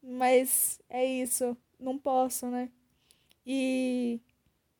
Mas 0.02 0.80
é 0.88 1.04
isso. 1.04 1.56
Não 1.78 1.98
posso, 1.98 2.46
né? 2.46 2.70
E 3.46 4.20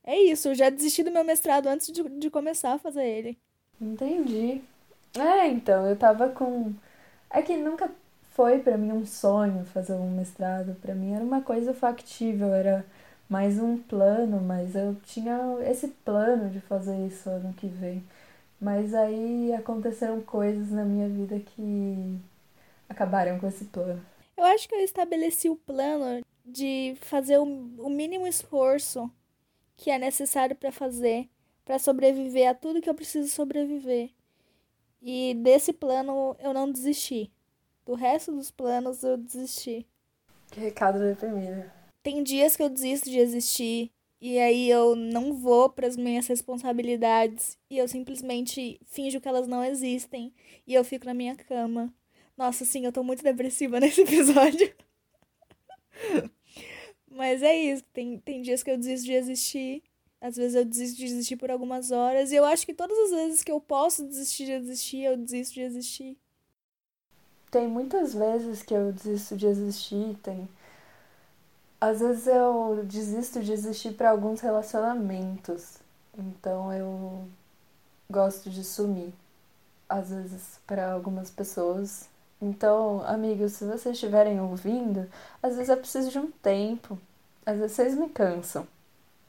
é 0.04 0.18
isso, 0.20 0.48
eu 0.48 0.54
já 0.54 0.70
desisti 0.70 1.02
do 1.04 1.10
meu 1.12 1.24
mestrado 1.24 1.68
antes 1.68 1.88
de, 1.92 2.02
de 2.20 2.30
começar 2.30 2.74
a 2.74 2.78
fazer 2.78 3.04
ele. 3.06 3.38
Entendi. 3.80 4.62
É, 5.18 5.48
então, 5.48 5.86
eu 5.86 5.96
tava 5.96 6.28
com. 6.30 6.72
É 7.30 7.42
que 7.42 7.56
nunca 7.56 7.90
foi 8.32 8.60
para 8.60 8.78
mim 8.78 8.92
um 8.92 9.06
sonho 9.06 9.64
fazer 9.66 9.94
um 9.94 10.10
mestrado. 10.10 10.74
para 10.80 10.94
mim 10.94 11.14
era 11.14 11.24
uma 11.24 11.42
coisa 11.42 11.74
factível, 11.74 12.54
era 12.54 12.84
mais 13.28 13.58
um 13.60 13.78
plano, 13.78 14.40
mas 14.40 14.74
eu 14.76 14.96
tinha 15.06 15.38
esse 15.68 15.88
plano 15.88 16.50
de 16.50 16.60
fazer 16.60 17.06
isso 17.06 17.28
ano 17.30 17.52
que 17.54 17.66
vem. 17.68 18.04
Mas 18.60 18.94
aí 18.94 19.52
aconteceram 19.54 20.20
coisas 20.22 20.70
na 20.70 20.84
minha 20.84 21.08
vida 21.08 21.38
que 21.40 22.18
acabaram 22.88 23.38
com 23.40 23.48
esse 23.48 23.64
plano. 23.66 24.02
Eu 24.36 24.44
acho 24.44 24.68
que 24.68 24.74
eu 24.74 24.80
estabeleci 24.80 25.48
o 25.48 25.56
plano 25.56 26.24
de 26.44 26.96
fazer 27.00 27.38
o, 27.38 27.44
o 27.44 27.88
mínimo 27.90 28.26
esforço 28.26 29.10
que 29.76 29.90
é 29.90 29.98
necessário 29.98 30.56
para 30.56 30.72
fazer 30.72 31.28
para 31.64 31.78
sobreviver 31.78 32.48
a 32.48 32.54
tudo 32.54 32.80
que 32.80 32.90
eu 32.90 32.94
preciso 32.94 33.28
sobreviver. 33.28 34.10
E 35.00 35.34
desse 35.34 35.72
plano 35.72 36.36
eu 36.38 36.52
não 36.52 36.70
desisti. 36.70 37.32
Do 37.84 37.94
resto 37.94 38.32
dos 38.32 38.50
planos 38.50 39.02
eu 39.02 39.16
desisti. 39.16 39.86
Que 40.50 40.60
recado 40.60 40.98
deprimido. 40.98 41.70
Tem 42.02 42.22
dias 42.22 42.56
que 42.56 42.62
eu 42.62 42.68
desisto 42.68 43.10
de 43.10 43.18
existir 43.18 43.90
e 44.20 44.38
aí 44.38 44.70
eu 44.70 44.94
não 44.94 45.32
vou 45.34 45.68
para 45.70 45.86
as 45.86 45.96
minhas 45.96 46.26
responsabilidades 46.26 47.58
e 47.68 47.78
eu 47.78 47.88
simplesmente 47.88 48.80
finjo 48.86 49.20
que 49.20 49.28
elas 49.28 49.48
não 49.48 49.64
existem 49.64 50.32
e 50.66 50.74
eu 50.74 50.84
fico 50.84 51.06
na 51.06 51.14
minha 51.14 51.34
cama. 51.34 51.92
Nossa, 52.36 52.64
sim, 52.64 52.84
eu 52.84 52.92
tô 52.92 53.02
muito 53.02 53.22
depressiva 53.22 53.78
nesse 53.80 54.02
episódio. 54.02 54.74
Mas 57.10 57.42
é 57.42 57.54
isso, 57.54 57.84
tem, 57.92 58.18
tem 58.18 58.42
dias 58.42 58.62
que 58.62 58.70
eu 58.70 58.76
desisto 58.78 59.06
de 59.06 59.12
existir. 59.12 59.82
Às 60.20 60.36
vezes 60.36 60.54
eu 60.54 60.64
desisto 60.64 60.96
de 60.98 61.04
existir 61.04 61.36
por 61.36 61.50
algumas 61.50 61.90
horas. 61.90 62.32
E 62.32 62.36
eu 62.36 62.44
acho 62.44 62.64
que 62.64 62.72
todas 62.74 62.96
as 62.98 63.10
vezes 63.10 63.42
que 63.42 63.52
eu 63.52 63.60
posso 63.60 64.06
desistir 64.06 64.46
de 64.46 64.52
existir, 64.52 65.02
eu 65.02 65.16
desisto 65.16 65.54
de 65.54 65.60
existir. 65.62 66.16
Tem 67.50 67.68
muitas 67.68 68.14
vezes 68.14 68.62
que 68.62 68.72
eu 68.72 68.92
desisto 68.92 69.36
de 69.36 69.46
existir, 69.46 70.16
tem. 70.22 70.48
Às 71.80 72.00
vezes 72.00 72.26
eu 72.28 72.82
desisto 72.84 73.42
de 73.42 73.52
existir 73.52 73.92
para 73.94 74.10
alguns 74.10 74.40
relacionamentos. 74.40 75.78
Então 76.16 76.72
eu 76.72 77.28
gosto 78.10 78.48
de 78.48 78.64
sumir. 78.64 79.12
Às 79.88 80.10
vezes 80.10 80.60
para 80.66 80.92
algumas 80.92 81.30
pessoas 81.30 82.08
então, 82.42 83.04
amigos, 83.06 83.52
se 83.52 83.64
vocês 83.64 83.94
estiverem 83.94 84.40
ouvindo, 84.40 85.08
às 85.40 85.54
vezes 85.54 85.68
eu 85.68 85.76
preciso 85.76 86.10
de 86.10 86.18
um 86.18 86.28
tempo. 86.28 86.98
Às 87.46 87.56
vezes 87.56 87.76
vocês 87.76 87.94
me 87.94 88.08
cansam. 88.08 88.66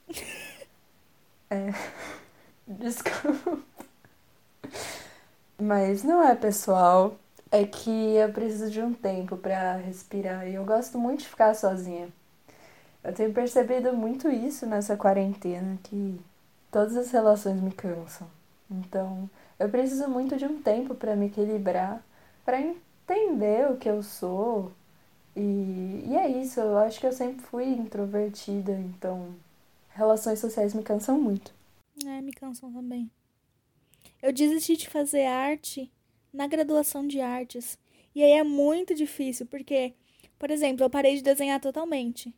É. 1.50 1.68
Desculpa. 2.66 3.58
Mas 5.60 6.02
não 6.02 6.22
é 6.24 6.34
pessoal. 6.34 7.14
É 7.52 7.64
que 7.64 8.16
eu 8.16 8.32
preciso 8.32 8.70
de 8.70 8.80
um 8.80 8.92
tempo 8.92 9.36
para 9.36 9.76
respirar. 9.76 10.48
E 10.48 10.54
eu 10.54 10.64
gosto 10.64 10.98
muito 10.98 11.20
de 11.20 11.28
ficar 11.28 11.54
sozinha. 11.54 12.08
Eu 13.04 13.12
tenho 13.12 13.32
percebido 13.32 13.92
muito 13.92 14.28
isso 14.30 14.66
nessa 14.66 14.96
quarentena, 14.96 15.78
que 15.84 16.18
todas 16.72 16.96
as 16.96 17.10
relações 17.12 17.60
me 17.60 17.70
cansam. 17.70 18.26
Então, 18.70 19.30
eu 19.60 19.68
preciso 19.68 20.08
muito 20.08 20.36
de 20.36 20.46
um 20.46 20.60
tempo 20.60 20.94
para 20.94 21.14
me 21.14 21.26
equilibrar, 21.26 22.02
para 22.44 22.60
entender 23.04 23.70
o 23.70 23.76
que 23.76 23.88
eu 23.88 24.02
sou. 24.02 24.72
E, 25.36 26.04
e 26.06 26.16
é 26.16 26.28
isso, 26.28 26.60
eu 26.60 26.78
acho 26.78 27.00
que 27.00 27.06
eu 27.06 27.12
sempre 27.12 27.44
fui 27.46 27.64
introvertida, 27.66 28.72
então 28.72 29.34
relações 29.90 30.38
sociais 30.38 30.74
me 30.74 30.82
cansam 30.82 31.20
muito. 31.20 31.52
É, 32.06 32.20
me 32.20 32.32
cansam 32.32 32.72
também. 32.72 33.10
Eu 34.22 34.32
desisti 34.32 34.76
de 34.76 34.88
fazer 34.88 35.26
arte 35.26 35.90
na 36.32 36.46
graduação 36.46 37.06
de 37.06 37.20
artes. 37.20 37.78
E 38.14 38.22
aí 38.22 38.32
é 38.32 38.44
muito 38.44 38.94
difícil, 38.94 39.46
porque, 39.46 39.94
por 40.38 40.50
exemplo, 40.50 40.84
eu 40.84 40.90
parei 40.90 41.16
de 41.16 41.22
desenhar 41.22 41.60
totalmente. 41.60 42.34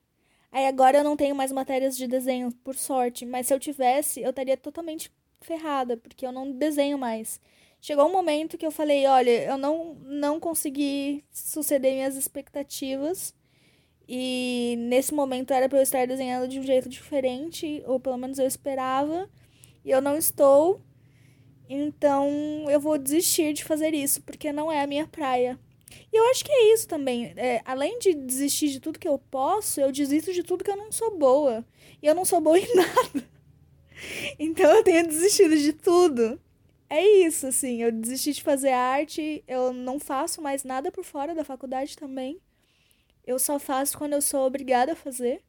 Aí 0.51 0.67
agora 0.67 0.99
eu 0.99 1.05
não 1.05 1.17
tenho 1.17 1.35
mais 1.35 1.53
matérias 1.53 1.97
de 1.97 2.07
desenho, 2.07 2.51
por 2.65 2.75
sorte, 2.75 3.27
mas 3.27 3.47
se 3.47 3.55
eu 3.55 3.61
tivesse, 3.61 4.23
eu 4.23 4.31
estaria 4.31 4.57
totalmente 4.57 5.13
ferrada, 5.41 5.97
porque 5.97 6.27
eu 6.27 6.33
não 6.33 6.51
desenho 6.51 6.99
mais. 6.99 7.41
Chegou 7.81 8.07
um 8.07 8.13
momento 8.13 8.59
que 8.59 8.67
eu 8.67 8.71
falei, 8.71 9.07
olha, 9.07 9.45
eu 9.45 9.59
não, 9.59 9.95
não 10.05 10.41
consegui 10.41 11.25
suceder 11.31 11.93
minhas 11.93 12.17
expectativas. 12.17 13.35
E 14.09 14.77
nesse 14.79 15.13
momento 15.13 15.53
era 15.53 15.69
para 15.69 15.79
eu 15.79 15.83
estar 15.83 16.07
desenhando 16.07 16.49
de 16.49 16.61
um 16.61 16.63
jeito 16.63 16.89
diferente, 16.89 17.83
ou 17.87 17.99
pelo 17.99 18.17
menos 18.17 18.39
eu 18.39 18.47
esperava, 18.47 19.29
e 19.85 19.91
eu 19.91 20.01
não 20.01 20.17
estou. 20.17 20.81
Então 21.69 22.29
eu 22.71 22.81
vou 22.81 22.97
desistir 22.99 23.53
de 23.53 23.65
fazer 23.65 23.95
isso, 23.95 24.23
porque 24.23 24.53
não 24.53 24.71
é 24.71 24.83
a 24.83 24.87
minha 24.87 25.07
praia. 25.07 25.59
E 26.13 26.17
eu 26.17 26.29
acho 26.31 26.45
que 26.45 26.53
é 26.53 26.73
isso 26.73 26.87
também. 26.89 27.33
É, 27.37 27.61
além 27.65 27.99
de 27.99 28.15
desistir 28.15 28.69
de 28.69 28.81
tudo 28.81 28.99
que 28.99 29.09
eu 29.09 29.19
posso, 29.19 29.81
eu 29.81 29.93
desisto 29.93 30.33
de 30.33 30.43
tudo 30.43 30.65
que 30.65 30.71
eu 30.71 30.77
não 30.77 30.93
sou 30.93 31.17
boa. 31.17 31.65
E 32.03 32.07
eu 32.07 32.15
não 32.15 32.25
sou 32.25 32.41
boa 32.41 32.59
em 32.59 32.67
nada. 32.75 33.29
Então 34.39 34.71
eu 34.71 34.83
tenho 34.85 35.07
desistido 35.07 35.57
de 35.57 35.73
tudo 35.73 36.41
é 36.89 37.05
isso, 37.27 37.47
assim. 37.47 37.83
Eu 37.83 37.93
desisti 37.93 38.33
de 38.33 38.43
fazer 38.43 38.71
arte, 38.71 39.43
eu 39.47 39.73
não 39.73 39.99
faço 39.99 40.41
mais 40.43 40.65
nada 40.65 40.91
por 40.93 41.05
fora 41.05 41.35
da 41.35 41.45
faculdade 41.45 41.97
também. 41.97 42.41
Eu 43.27 43.39
só 43.39 43.59
faço 43.59 43.99
quando 43.99 44.15
eu 44.15 44.23
sou 44.23 44.47
obrigada 44.47 44.93
a 44.93 44.97
fazer. 44.97 45.43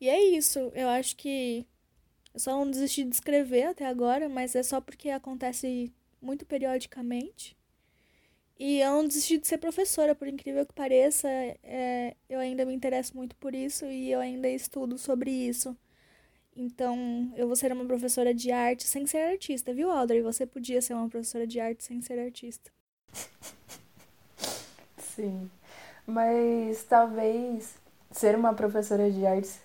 E 0.00 0.08
é 0.08 0.20
isso. 0.22 0.58
Eu 0.74 0.88
acho 0.88 1.16
que 1.16 1.66
Eu 2.34 2.40
só 2.40 2.52
não 2.52 2.70
desisti 2.70 3.04
de 3.04 3.14
escrever 3.16 3.64
até 3.64 3.86
agora, 3.86 4.28
mas 4.28 4.54
é 4.56 4.62
só 4.62 4.80
porque 4.80 5.10
acontece 5.10 5.92
muito 6.22 6.46
periodicamente. 6.46 7.56
E 8.58 8.80
eu 8.80 8.90
não 8.92 9.06
desisti 9.06 9.38
de 9.38 9.46
ser 9.46 9.58
professora, 9.58 10.14
por 10.14 10.28
incrível 10.28 10.64
que 10.66 10.72
pareça. 10.74 11.28
É, 11.62 12.16
eu 12.28 12.38
ainda 12.40 12.64
me 12.64 12.74
interesso 12.74 13.16
muito 13.16 13.36
por 13.36 13.54
isso 13.54 13.84
e 13.86 14.10
eu 14.10 14.20
ainda 14.20 14.48
estudo 14.48 14.98
sobre 14.98 15.30
isso. 15.30 15.76
Então, 16.56 17.30
eu 17.36 17.46
vou 17.46 17.54
ser 17.54 17.70
uma 17.70 17.84
professora 17.84 18.32
de 18.32 18.50
arte 18.50 18.84
sem 18.84 19.06
ser 19.06 19.18
artista, 19.18 19.74
viu, 19.74 19.90
Audrey? 19.90 20.22
Você 20.22 20.46
podia 20.46 20.80
ser 20.80 20.94
uma 20.94 21.06
professora 21.06 21.46
de 21.46 21.60
arte 21.60 21.84
sem 21.84 22.00
ser 22.00 22.18
artista. 22.18 22.70
Sim. 24.96 25.50
Mas 26.06 26.82
talvez 26.84 27.74
ser 28.10 28.34
uma 28.34 28.54
professora 28.54 29.10
de 29.10 29.26
artes 29.26 29.60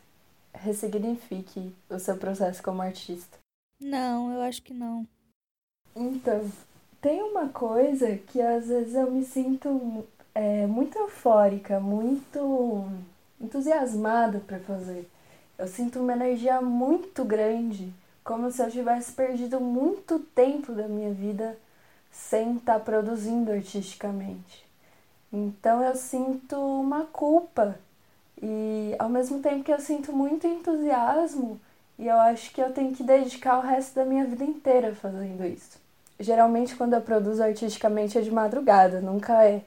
ressignifique 0.53 1.73
o 1.89 1.97
seu 1.97 2.17
processo 2.17 2.61
como 2.61 2.81
artista. 2.81 3.37
Não, 3.79 4.33
eu 4.33 4.41
acho 4.41 4.61
que 4.61 4.73
não. 4.73 5.07
Então, 5.95 6.51
tem 7.01 7.21
uma 7.23 7.47
coisa 7.49 8.17
que 8.17 8.41
às 8.41 8.67
vezes 8.67 8.95
eu 8.95 9.09
me 9.09 9.23
sinto 9.23 10.05
é, 10.35 10.67
muito 10.67 10.97
eufórica, 10.97 11.79
muito 11.79 12.85
entusiasmada 13.39 14.39
para 14.39 14.59
fazer. 14.59 15.07
Eu 15.61 15.67
sinto 15.67 15.99
uma 15.99 16.13
energia 16.13 16.59
muito 16.59 17.23
grande, 17.23 17.93
como 18.23 18.51
se 18.51 18.63
eu 18.63 18.71
tivesse 18.71 19.11
perdido 19.11 19.59
muito 19.61 20.17
tempo 20.17 20.71
da 20.71 20.87
minha 20.87 21.13
vida 21.13 21.55
sem 22.11 22.55
estar 22.55 22.79
tá 22.79 22.79
produzindo 22.79 23.51
artisticamente. 23.51 24.65
Então 25.31 25.83
eu 25.83 25.95
sinto 25.95 26.55
uma 26.55 27.05
culpa 27.05 27.77
e 28.41 28.95
ao 28.97 29.07
mesmo 29.07 29.39
tempo 29.39 29.63
que 29.63 29.71
eu 29.71 29.79
sinto 29.79 30.11
muito 30.11 30.47
entusiasmo, 30.47 31.61
e 31.99 32.07
eu 32.07 32.17
acho 32.17 32.51
que 32.51 32.59
eu 32.59 32.73
tenho 32.73 32.95
que 32.95 33.03
dedicar 33.03 33.59
o 33.59 33.61
resto 33.61 33.93
da 33.93 34.03
minha 34.03 34.25
vida 34.25 34.43
inteira 34.43 34.95
fazendo 34.95 35.45
isso. 35.45 35.79
Geralmente, 36.19 36.75
quando 36.75 36.95
eu 36.95 37.01
produzo 37.01 37.43
artisticamente, 37.43 38.17
é 38.17 38.21
de 38.21 38.31
madrugada, 38.31 38.99
nunca 38.99 39.45
é, 39.45 39.63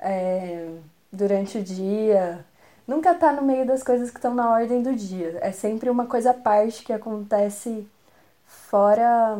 é 0.00 0.70
durante 1.12 1.58
o 1.58 1.62
dia, 1.62 2.42
nunca 2.88 3.14
tá 3.14 3.30
no 3.32 3.42
meio 3.42 3.66
das 3.66 3.82
coisas 3.82 4.10
que 4.10 4.16
estão 4.16 4.34
na 4.34 4.50
ordem 4.50 4.82
do 4.82 4.94
dia. 4.94 5.38
É 5.42 5.52
sempre 5.52 5.90
uma 5.90 6.06
coisa 6.06 6.30
à 6.30 6.34
parte 6.34 6.82
que 6.82 6.92
acontece 6.92 7.86
fora 8.46 9.38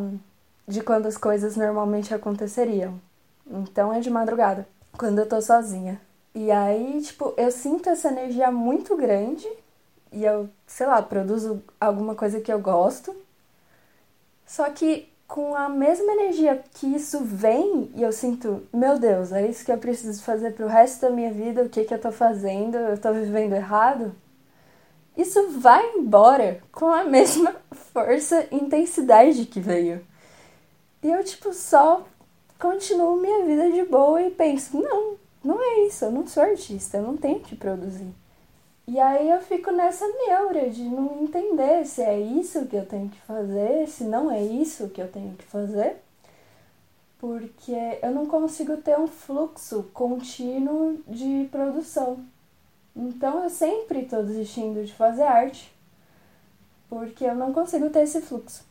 de 0.67 0.83
quando 0.83 1.07
as 1.07 1.17
coisas 1.17 1.57
normalmente 1.57 2.15
aconteceriam. 2.15 3.01
Então 3.47 3.93
é 3.93 4.01
de 4.01 4.11
madrugada, 4.11 4.69
quando 4.99 5.19
eu 5.19 5.27
tô 5.27 5.41
sozinha. 5.41 5.99
E 6.35 6.51
aí, 6.53 7.01
tipo, 7.01 7.33
eu 7.39 7.51
sinto 7.51 7.89
essa 7.89 8.09
energia 8.09 8.53
muito 8.53 8.95
grande 8.97 9.49
e 10.13 10.25
eu, 10.25 10.49
sei 10.67 10.87
lá, 10.87 11.01
produzo 11.01 11.63
alguma 11.81 12.15
coisa 12.15 12.41
que 12.41 12.53
eu 12.53 12.61
gosto. 12.61 13.17
Só 14.47 14.69
que 14.71 15.11
com 15.29 15.55
a 15.55 15.69
mesma 15.69 16.11
energia 16.15 16.65
que 16.75 16.87
isso 16.87 17.21
vem 17.23 17.93
e 17.95 18.03
eu 18.03 18.11
sinto, 18.11 18.67
meu 18.73 18.99
Deus, 18.99 19.31
é 19.31 19.47
isso 19.47 19.63
que 19.63 19.71
eu 19.71 19.77
preciso 19.77 20.23
fazer 20.23 20.55
pro 20.55 20.67
resto 20.67 21.03
da 21.03 21.11
minha 21.11 21.31
vida, 21.31 21.63
o 21.63 21.69
que 21.69 21.85
que 21.85 21.93
eu 21.93 22.01
tô 22.01 22.11
fazendo, 22.11 22.79
eu 22.79 22.99
tô 22.99 23.13
vivendo 23.13 23.53
errado. 23.53 24.15
Isso 25.15 25.51
vai 25.51 25.97
embora 25.97 26.63
com 26.73 26.87
a 26.87 27.05
mesma 27.05 27.55
força 27.93 28.49
e 28.51 28.57
intensidade 28.57 29.45
que 29.45 29.61
veio. 29.61 30.01
E 31.03 31.11
eu, 31.11 31.23
tipo, 31.23 31.53
só 31.53 32.07
continuo 32.59 33.21
minha 33.21 33.45
vida 33.45 33.71
de 33.71 33.85
boa 33.85 34.23
e 34.23 34.31
penso, 34.31 34.81
não, 34.81 35.17
não 35.45 35.63
é 35.63 35.87
isso, 35.87 36.07
eu 36.07 36.11
não 36.11 36.27
sou 36.27 36.43
artista, 36.43 36.97
eu 36.97 37.03
não 37.03 37.17
tenho 37.17 37.41
que 37.41 37.55
produzir. 37.55 38.13
E 38.91 38.99
aí 38.99 39.29
eu 39.29 39.39
fico 39.43 39.71
nessa 39.71 40.09
neura 40.09 40.71
de 40.71 40.83
não 40.83 41.23
entender 41.23 41.85
se 41.85 42.01
é 42.01 42.19
isso 42.19 42.65
que 42.65 42.75
eu 42.75 42.87
tenho 42.87 43.11
que 43.11 43.21
fazer, 43.21 43.87
se 43.87 44.03
não 44.05 44.31
é 44.31 44.43
isso 44.43 44.89
que 44.89 44.99
eu 44.99 45.13
tenho 45.13 45.37
que 45.37 45.45
fazer, 45.45 45.97
porque 47.19 47.77
eu 48.03 48.11
não 48.11 48.25
consigo 48.25 48.79
ter 48.79 48.99
um 48.99 49.07
fluxo 49.07 49.91
contínuo 49.93 51.05
de 51.07 51.47
produção. 51.51 52.25
Então 52.97 53.45
eu 53.45 53.51
sempre 53.51 54.05
estou 54.05 54.25
desistindo 54.25 54.83
de 54.83 54.95
fazer 54.95 55.25
arte, 55.25 55.71
porque 56.89 57.25
eu 57.25 57.35
não 57.35 57.53
consigo 57.53 57.91
ter 57.91 58.05
esse 58.05 58.23
fluxo. 58.23 58.65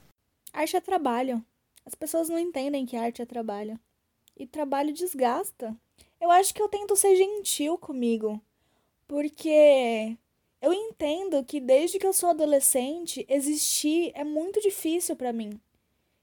Arte 0.51 0.77
é 0.77 0.82
trabalho. 0.82 1.45
As 1.86 1.93
pessoas 1.93 2.27
não 2.27 2.39
entendem 2.39 2.88
que 2.88 2.97
arte 2.97 3.21
é 3.21 3.25
trabalho. 3.27 3.80
E 4.36 4.47
trabalho 4.47 4.91
desgasta. 4.91 5.77
Eu 6.19 6.32
acho 6.32 6.56
que 6.56 6.62
eu 6.62 6.67
tento 6.67 6.95
ser 6.95 7.15
gentil 7.15 7.77
comigo, 7.77 8.41
porque 9.08 10.17
eu 10.62 10.74
entendo 10.74 11.43
que 11.43 11.60
desde 11.60 12.00
que 12.00 12.06
eu 12.06 12.13
sou 12.13 12.30
adolescente, 12.30 13.26
existir 13.30 14.12
é 14.13 14.24
muito 14.24 14.62
difícil 14.62 15.15
para 15.15 15.34
mim. 15.34 15.60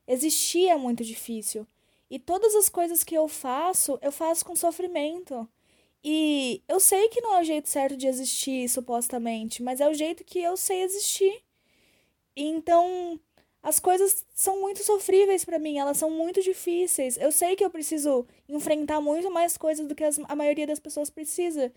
Existir 0.06 0.68
é 0.68 0.76
muito 0.76 1.04
difícil. 1.04 1.66
E 2.10 2.18
todas 2.18 2.54
as 2.54 2.68
coisas 2.68 3.02
que 3.02 3.14
eu 3.14 3.26
faço, 3.28 3.98
eu 4.02 4.12
faço 4.12 4.44
com 4.44 4.54
sofrimento. 4.54 5.48
E 6.02 6.62
eu 6.68 6.78
sei 6.78 7.08
que 7.08 7.20
não 7.20 7.34
é 7.36 7.40
o 7.40 7.44
jeito 7.44 7.68
certo 7.68 7.96
de 7.96 8.06
existir, 8.06 8.68
supostamente, 8.68 9.62
mas 9.62 9.80
é 9.80 9.88
o 9.88 9.94
jeito 9.94 10.22
que 10.24 10.38
eu 10.38 10.56
sei 10.56 10.82
existir. 10.82 11.42
Então, 12.36 13.18
as 13.62 13.80
coisas 13.80 14.24
são 14.34 14.60
muito 14.60 14.84
sofríveis 14.84 15.44
para 15.44 15.58
mim, 15.58 15.78
elas 15.78 15.96
são 15.96 16.10
muito 16.10 16.42
difíceis. 16.42 17.16
Eu 17.16 17.32
sei 17.32 17.56
que 17.56 17.64
eu 17.64 17.70
preciso 17.70 18.26
enfrentar 18.46 19.00
muito 19.00 19.30
mais 19.30 19.56
coisas 19.56 19.86
do 19.86 19.94
que 19.94 20.04
a 20.04 20.36
maioria 20.36 20.66
das 20.66 20.78
pessoas 20.78 21.08
precisa. 21.08 21.72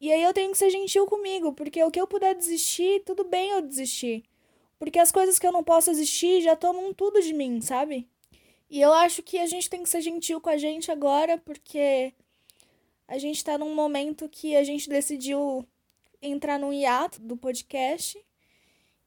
E 0.00 0.10
aí 0.10 0.22
eu 0.22 0.32
tenho 0.32 0.50
que 0.50 0.58
ser 0.58 0.70
gentil 0.70 1.06
comigo, 1.06 1.52
porque 1.52 1.82
o 1.84 1.90
que 1.90 2.00
eu 2.00 2.06
puder 2.06 2.34
desistir, 2.34 3.02
tudo 3.04 3.24
bem 3.24 3.50
eu 3.50 3.62
desistir. 3.62 4.24
Porque 4.78 4.98
as 4.98 5.12
coisas 5.12 5.38
que 5.38 5.46
eu 5.46 5.52
não 5.52 5.62
posso 5.62 5.90
existir 5.90 6.40
já 6.40 6.56
tomam 6.56 6.94
tudo 6.94 7.20
de 7.20 7.34
mim, 7.34 7.60
sabe? 7.60 8.08
E 8.70 8.80
eu 8.80 8.92
acho 8.94 9.22
que 9.22 9.38
a 9.38 9.46
gente 9.46 9.68
tem 9.68 9.82
que 9.82 9.88
ser 9.90 10.00
gentil 10.00 10.40
com 10.40 10.48
a 10.48 10.56
gente 10.56 10.90
agora, 10.90 11.36
porque 11.36 12.14
a 13.06 13.18
gente 13.18 13.44
tá 13.44 13.58
num 13.58 13.74
momento 13.74 14.28
que 14.28 14.56
a 14.56 14.64
gente 14.64 14.88
decidiu 14.88 15.66
entrar 16.22 16.58
no 16.58 16.72
hiato 16.72 17.20
do 17.20 17.36
podcast 17.36 18.18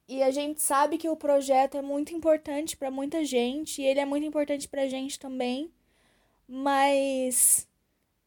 e 0.08 0.21
a 0.21 0.29
gente 0.32 0.62
sabe 0.62 0.97
que 0.97 1.10
o 1.10 1.15
projeto 1.15 1.77
é 1.77 1.82
muito 1.82 2.13
importante 2.13 2.75
para 2.75 2.91
muita 2.91 3.23
gente, 3.23 3.82
e 3.82 3.86
ele 3.86 3.99
é 3.99 4.06
muito 4.06 4.25
importante 4.25 4.67
pra 4.67 4.88
gente 4.88 5.17
também. 5.17 5.71
Mas 6.47 7.67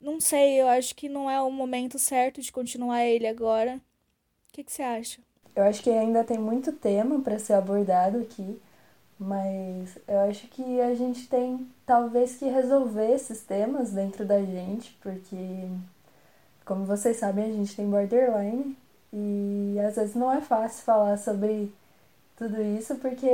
não 0.06 0.20
sei, 0.20 0.60
eu 0.60 0.68
acho 0.68 0.94
que 0.94 1.08
não 1.08 1.28
é 1.28 1.42
o 1.42 1.50
momento 1.50 1.98
certo 1.98 2.40
de 2.40 2.52
continuar 2.52 3.04
ele 3.04 3.26
agora. 3.26 3.74
O 3.74 4.52
que, 4.52 4.62
que 4.62 4.72
você 4.72 4.82
acha? 4.82 5.20
Eu 5.54 5.64
acho 5.64 5.82
que 5.82 5.90
ainda 5.90 6.22
tem 6.22 6.38
muito 6.38 6.72
tema 6.72 7.20
para 7.20 7.40
ser 7.40 7.54
abordado 7.54 8.18
aqui, 8.18 8.60
mas 9.18 9.98
eu 10.06 10.20
acho 10.20 10.46
que 10.46 10.80
a 10.80 10.94
gente 10.94 11.28
tem 11.28 11.66
talvez 11.84 12.36
que 12.36 12.44
resolver 12.44 13.10
esses 13.14 13.42
temas 13.42 13.90
dentro 13.90 14.24
da 14.24 14.40
gente, 14.40 14.96
porque 15.02 15.68
como 16.64 16.84
vocês 16.84 17.16
sabem, 17.16 17.44
a 17.44 17.52
gente 17.52 17.74
tem 17.74 17.90
borderline 17.90 18.76
e 19.12 19.76
às 19.86 19.96
vezes 19.96 20.14
não 20.14 20.32
é 20.32 20.40
fácil 20.40 20.84
falar 20.84 21.16
sobre 21.16 21.72
tudo 22.36 22.62
isso 22.62 22.94
porque 22.96 23.28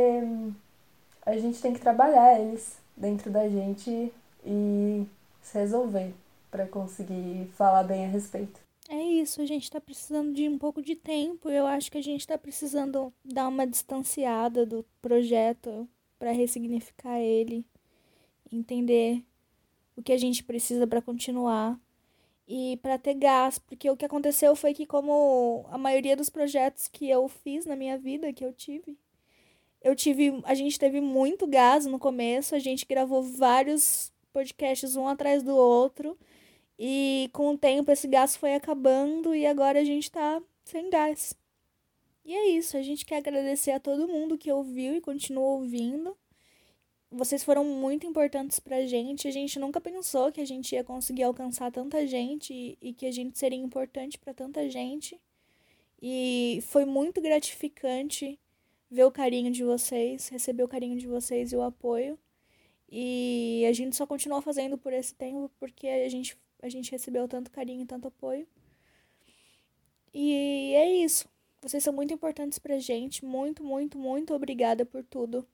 a 1.26 1.36
gente 1.36 1.60
tem 1.60 1.74
que 1.74 1.80
trabalhar 1.80 2.40
eles 2.40 2.76
dentro 2.96 3.30
da 3.30 3.48
gente 3.48 4.12
e 4.44 5.06
se 5.42 5.58
resolver 5.58 6.14
para 6.52 6.68
conseguir 6.68 7.48
falar 7.54 7.82
bem 7.82 8.04
a 8.04 8.08
respeito. 8.08 8.60
É 8.88 9.02
isso, 9.02 9.40
a 9.40 9.46
gente 9.46 9.70
tá 9.70 9.80
precisando 9.80 10.34
de 10.34 10.46
um 10.46 10.58
pouco 10.58 10.82
de 10.82 10.94
tempo. 10.94 11.48
Eu 11.48 11.66
acho 11.66 11.90
que 11.90 11.96
a 11.96 12.02
gente 12.02 12.26
tá 12.26 12.36
precisando 12.36 13.12
dar 13.24 13.48
uma 13.48 13.66
distanciada 13.66 14.66
do 14.66 14.84
projeto 15.00 15.88
para 16.18 16.30
ressignificar 16.30 17.18
ele, 17.18 17.64
entender 18.52 19.24
o 19.96 20.02
que 20.02 20.12
a 20.12 20.18
gente 20.18 20.44
precisa 20.44 20.86
para 20.86 21.00
continuar 21.00 21.80
e 22.46 22.76
para 22.82 22.98
ter 22.98 23.14
gás, 23.14 23.58
porque 23.58 23.88
o 23.88 23.96
que 23.96 24.04
aconteceu 24.04 24.54
foi 24.54 24.74
que 24.74 24.84
como 24.84 25.64
a 25.70 25.78
maioria 25.78 26.14
dos 26.14 26.28
projetos 26.28 26.86
que 26.86 27.08
eu 27.08 27.26
fiz 27.28 27.64
na 27.64 27.74
minha 27.74 27.96
vida, 27.96 28.32
que 28.32 28.44
eu 28.44 28.52
tive, 28.52 28.98
eu 29.80 29.96
tive, 29.96 30.40
a 30.44 30.54
gente 30.54 30.78
teve 30.78 31.00
muito 31.00 31.46
gás 31.46 31.86
no 31.86 31.98
começo, 31.98 32.54
a 32.54 32.58
gente 32.58 32.84
gravou 32.84 33.22
vários 33.22 34.12
podcasts 34.32 34.96
um 34.96 35.08
atrás 35.08 35.42
do 35.42 35.56
outro, 35.56 36.18
e 36.82 37.30
com 37.32 37.50
o 37.50 37.58
tempo 37.58 37.92
esse 37.92 38.08
gás 38.08 38.34
foi 38.34 38.54
acabando 38.54 39.34
e 39.34 39.46
agora 39.46 39.80
a 39.80 39.84
gente 39.84 40.10
tá 40.10 40.42
sem 40.64 40.90
gás. 40.90 41.34
E 42.24 42.34
é 42.34 42.48
isso, 42.50 42.76
a 42.76 42.82
gente 42.82 43.04
quer 43.06 43.18
agradecer 43.18 43.70
a 43.72 43.80
todo 43.80 44.08
mundo 44.08 44.38
que 44.38 44.50
ouviu 44.50 44.96
e 44.96 45.00
continua 45.00 45.44
ouvindo 45.44 46.16
vocês 47.12 47.44
foram 47.44 47.64
muito 47.64 48.06
importantes 48.06 48.58
pra 48.58 48.86
gente. 48.86 49.28
A 49.28 49.30
gente 49.30 49.58
nunca 49.58 49.80
pensou 49.80 50.32
que 50.32 50.40
a 50.40 50.46
gente 50.46 50.74
ia 50.74 50.82
conseguir 50.82 51.24
alcançar 51.24 51.70
tanta 51.70 52.06
gente 52.06 52.78
e, 52.80 52.92
que 52.94 53.06
a 53.06 53.12
gente 53.12 53.38
seria 53.38 53.58
importante 53.58 54.18
para 54.18 54.32
tanta 54.32 54.68
gente. 54.68 55.20
E 56.00 56.60
foi 56.62 56.84
muito 56.84 57.20
gratificante 57.20 58.38
ver 58.90 59.04
o 59.04 59.12
carinho 59.12 59.50
de 59.52 59.62
vocês, 59.62 60.28
receber 60.28 60.62
o 60.64 60.68
carinho 60.68 60.98
de 60.98 61.06
vocês 61.06 61.52
e 61.52 61.56
o 61.56 61.62
apoio. 61.62 62.18
E 62.90 63.64
a 63.68 63.72
gente 63.72 63.94
só 63.94 64.06
continuou 64.06 64.42
fazendo 64.42 64.76
por 64.78 64.92
esse 64.92 65.14
tempo 65.14 65.50
porque 65.58 65.86
a 65.86 66.08
gente, 66.08 66.36
a 66.62 66.68
gente 66.68 66.92
recebeu 66.92 67.26
tanto 67.28 67.50
carinho 67.50 67.82
e 67.82 67.86
tanto 67.86 68.08
apoio. 68.08 68.46
E 70.14 70.74
é 70.74 70.88
isso. 71.04 71.28
Vocês 71.60 71.82
são 71.82 71.92
muito 71.92 72.14
importantes 72.14 72.58
pra 72.58 72.78
gente. 72.78 73.24
Muito, 73.24 73.62
muito, 73.62 73.98
muito 73.98 74.32
obrigada 74.32 74.86
por 74.86 75.02
tudo. 75.02 75.46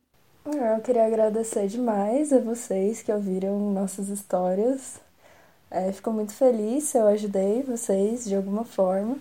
Eu 0.44 0.80
queria 0.82 1.06
agradecer 1.06 1.66
demais 1.66 2.32
a 2.32 2.38
vocês 2.38 3.02
que 3.02 3.12
ouviram 3.12 3.72
nossas 3.72 4.08
histórias. 4.08 5.00
É, 5.70 5.92
fico 5.92 6.10
muito 6.10 6.32
feliz 6.32 6.84
se 6.84 6.98
eu 6.98 7.06
ajudei 7.06 7.62
vocês 7.62 8.24
de 8.24 8.34
alguma 8.34 8.64
forma. 8.64 9.18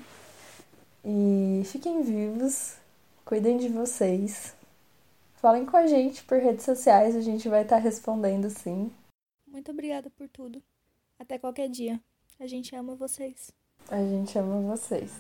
E 1.04 1.64
fiquem 1.66 2.02
vivos, 2.02 2.76
cuidem 3.26 3.58
de 3.58 3.68
vocês. 3.70 4.54
Falem 5.36 5.66
com 5.66 5.78
a 5.78 5.88
gente 5.88 6.24
por 6.24 6.40
redes 6.40 6.66
sociais, 6.66 7.16
a 7.16 7.22
gente 7.22 7.48
vai 7.48 7.64
estar 7.64 7.78
respondendo 7.78 8.50
sim. 8.50 8.92
Muito 9.46 9.72
obrigada 9.72 10.10
por 10.10 10.28
tudo. 10.30 10.62
Até 11.20 11.38
qualquer 11.38 11.70
dia. 11.70 12.00
A 12.40 12.46
gente 12.46 12.76
ama 12.76 12.96
vocês. 12.96 13.52
A 13.90 14.02
gente 14.04 14.38
ama 14.38 14.62
vocês. 14.76 15.12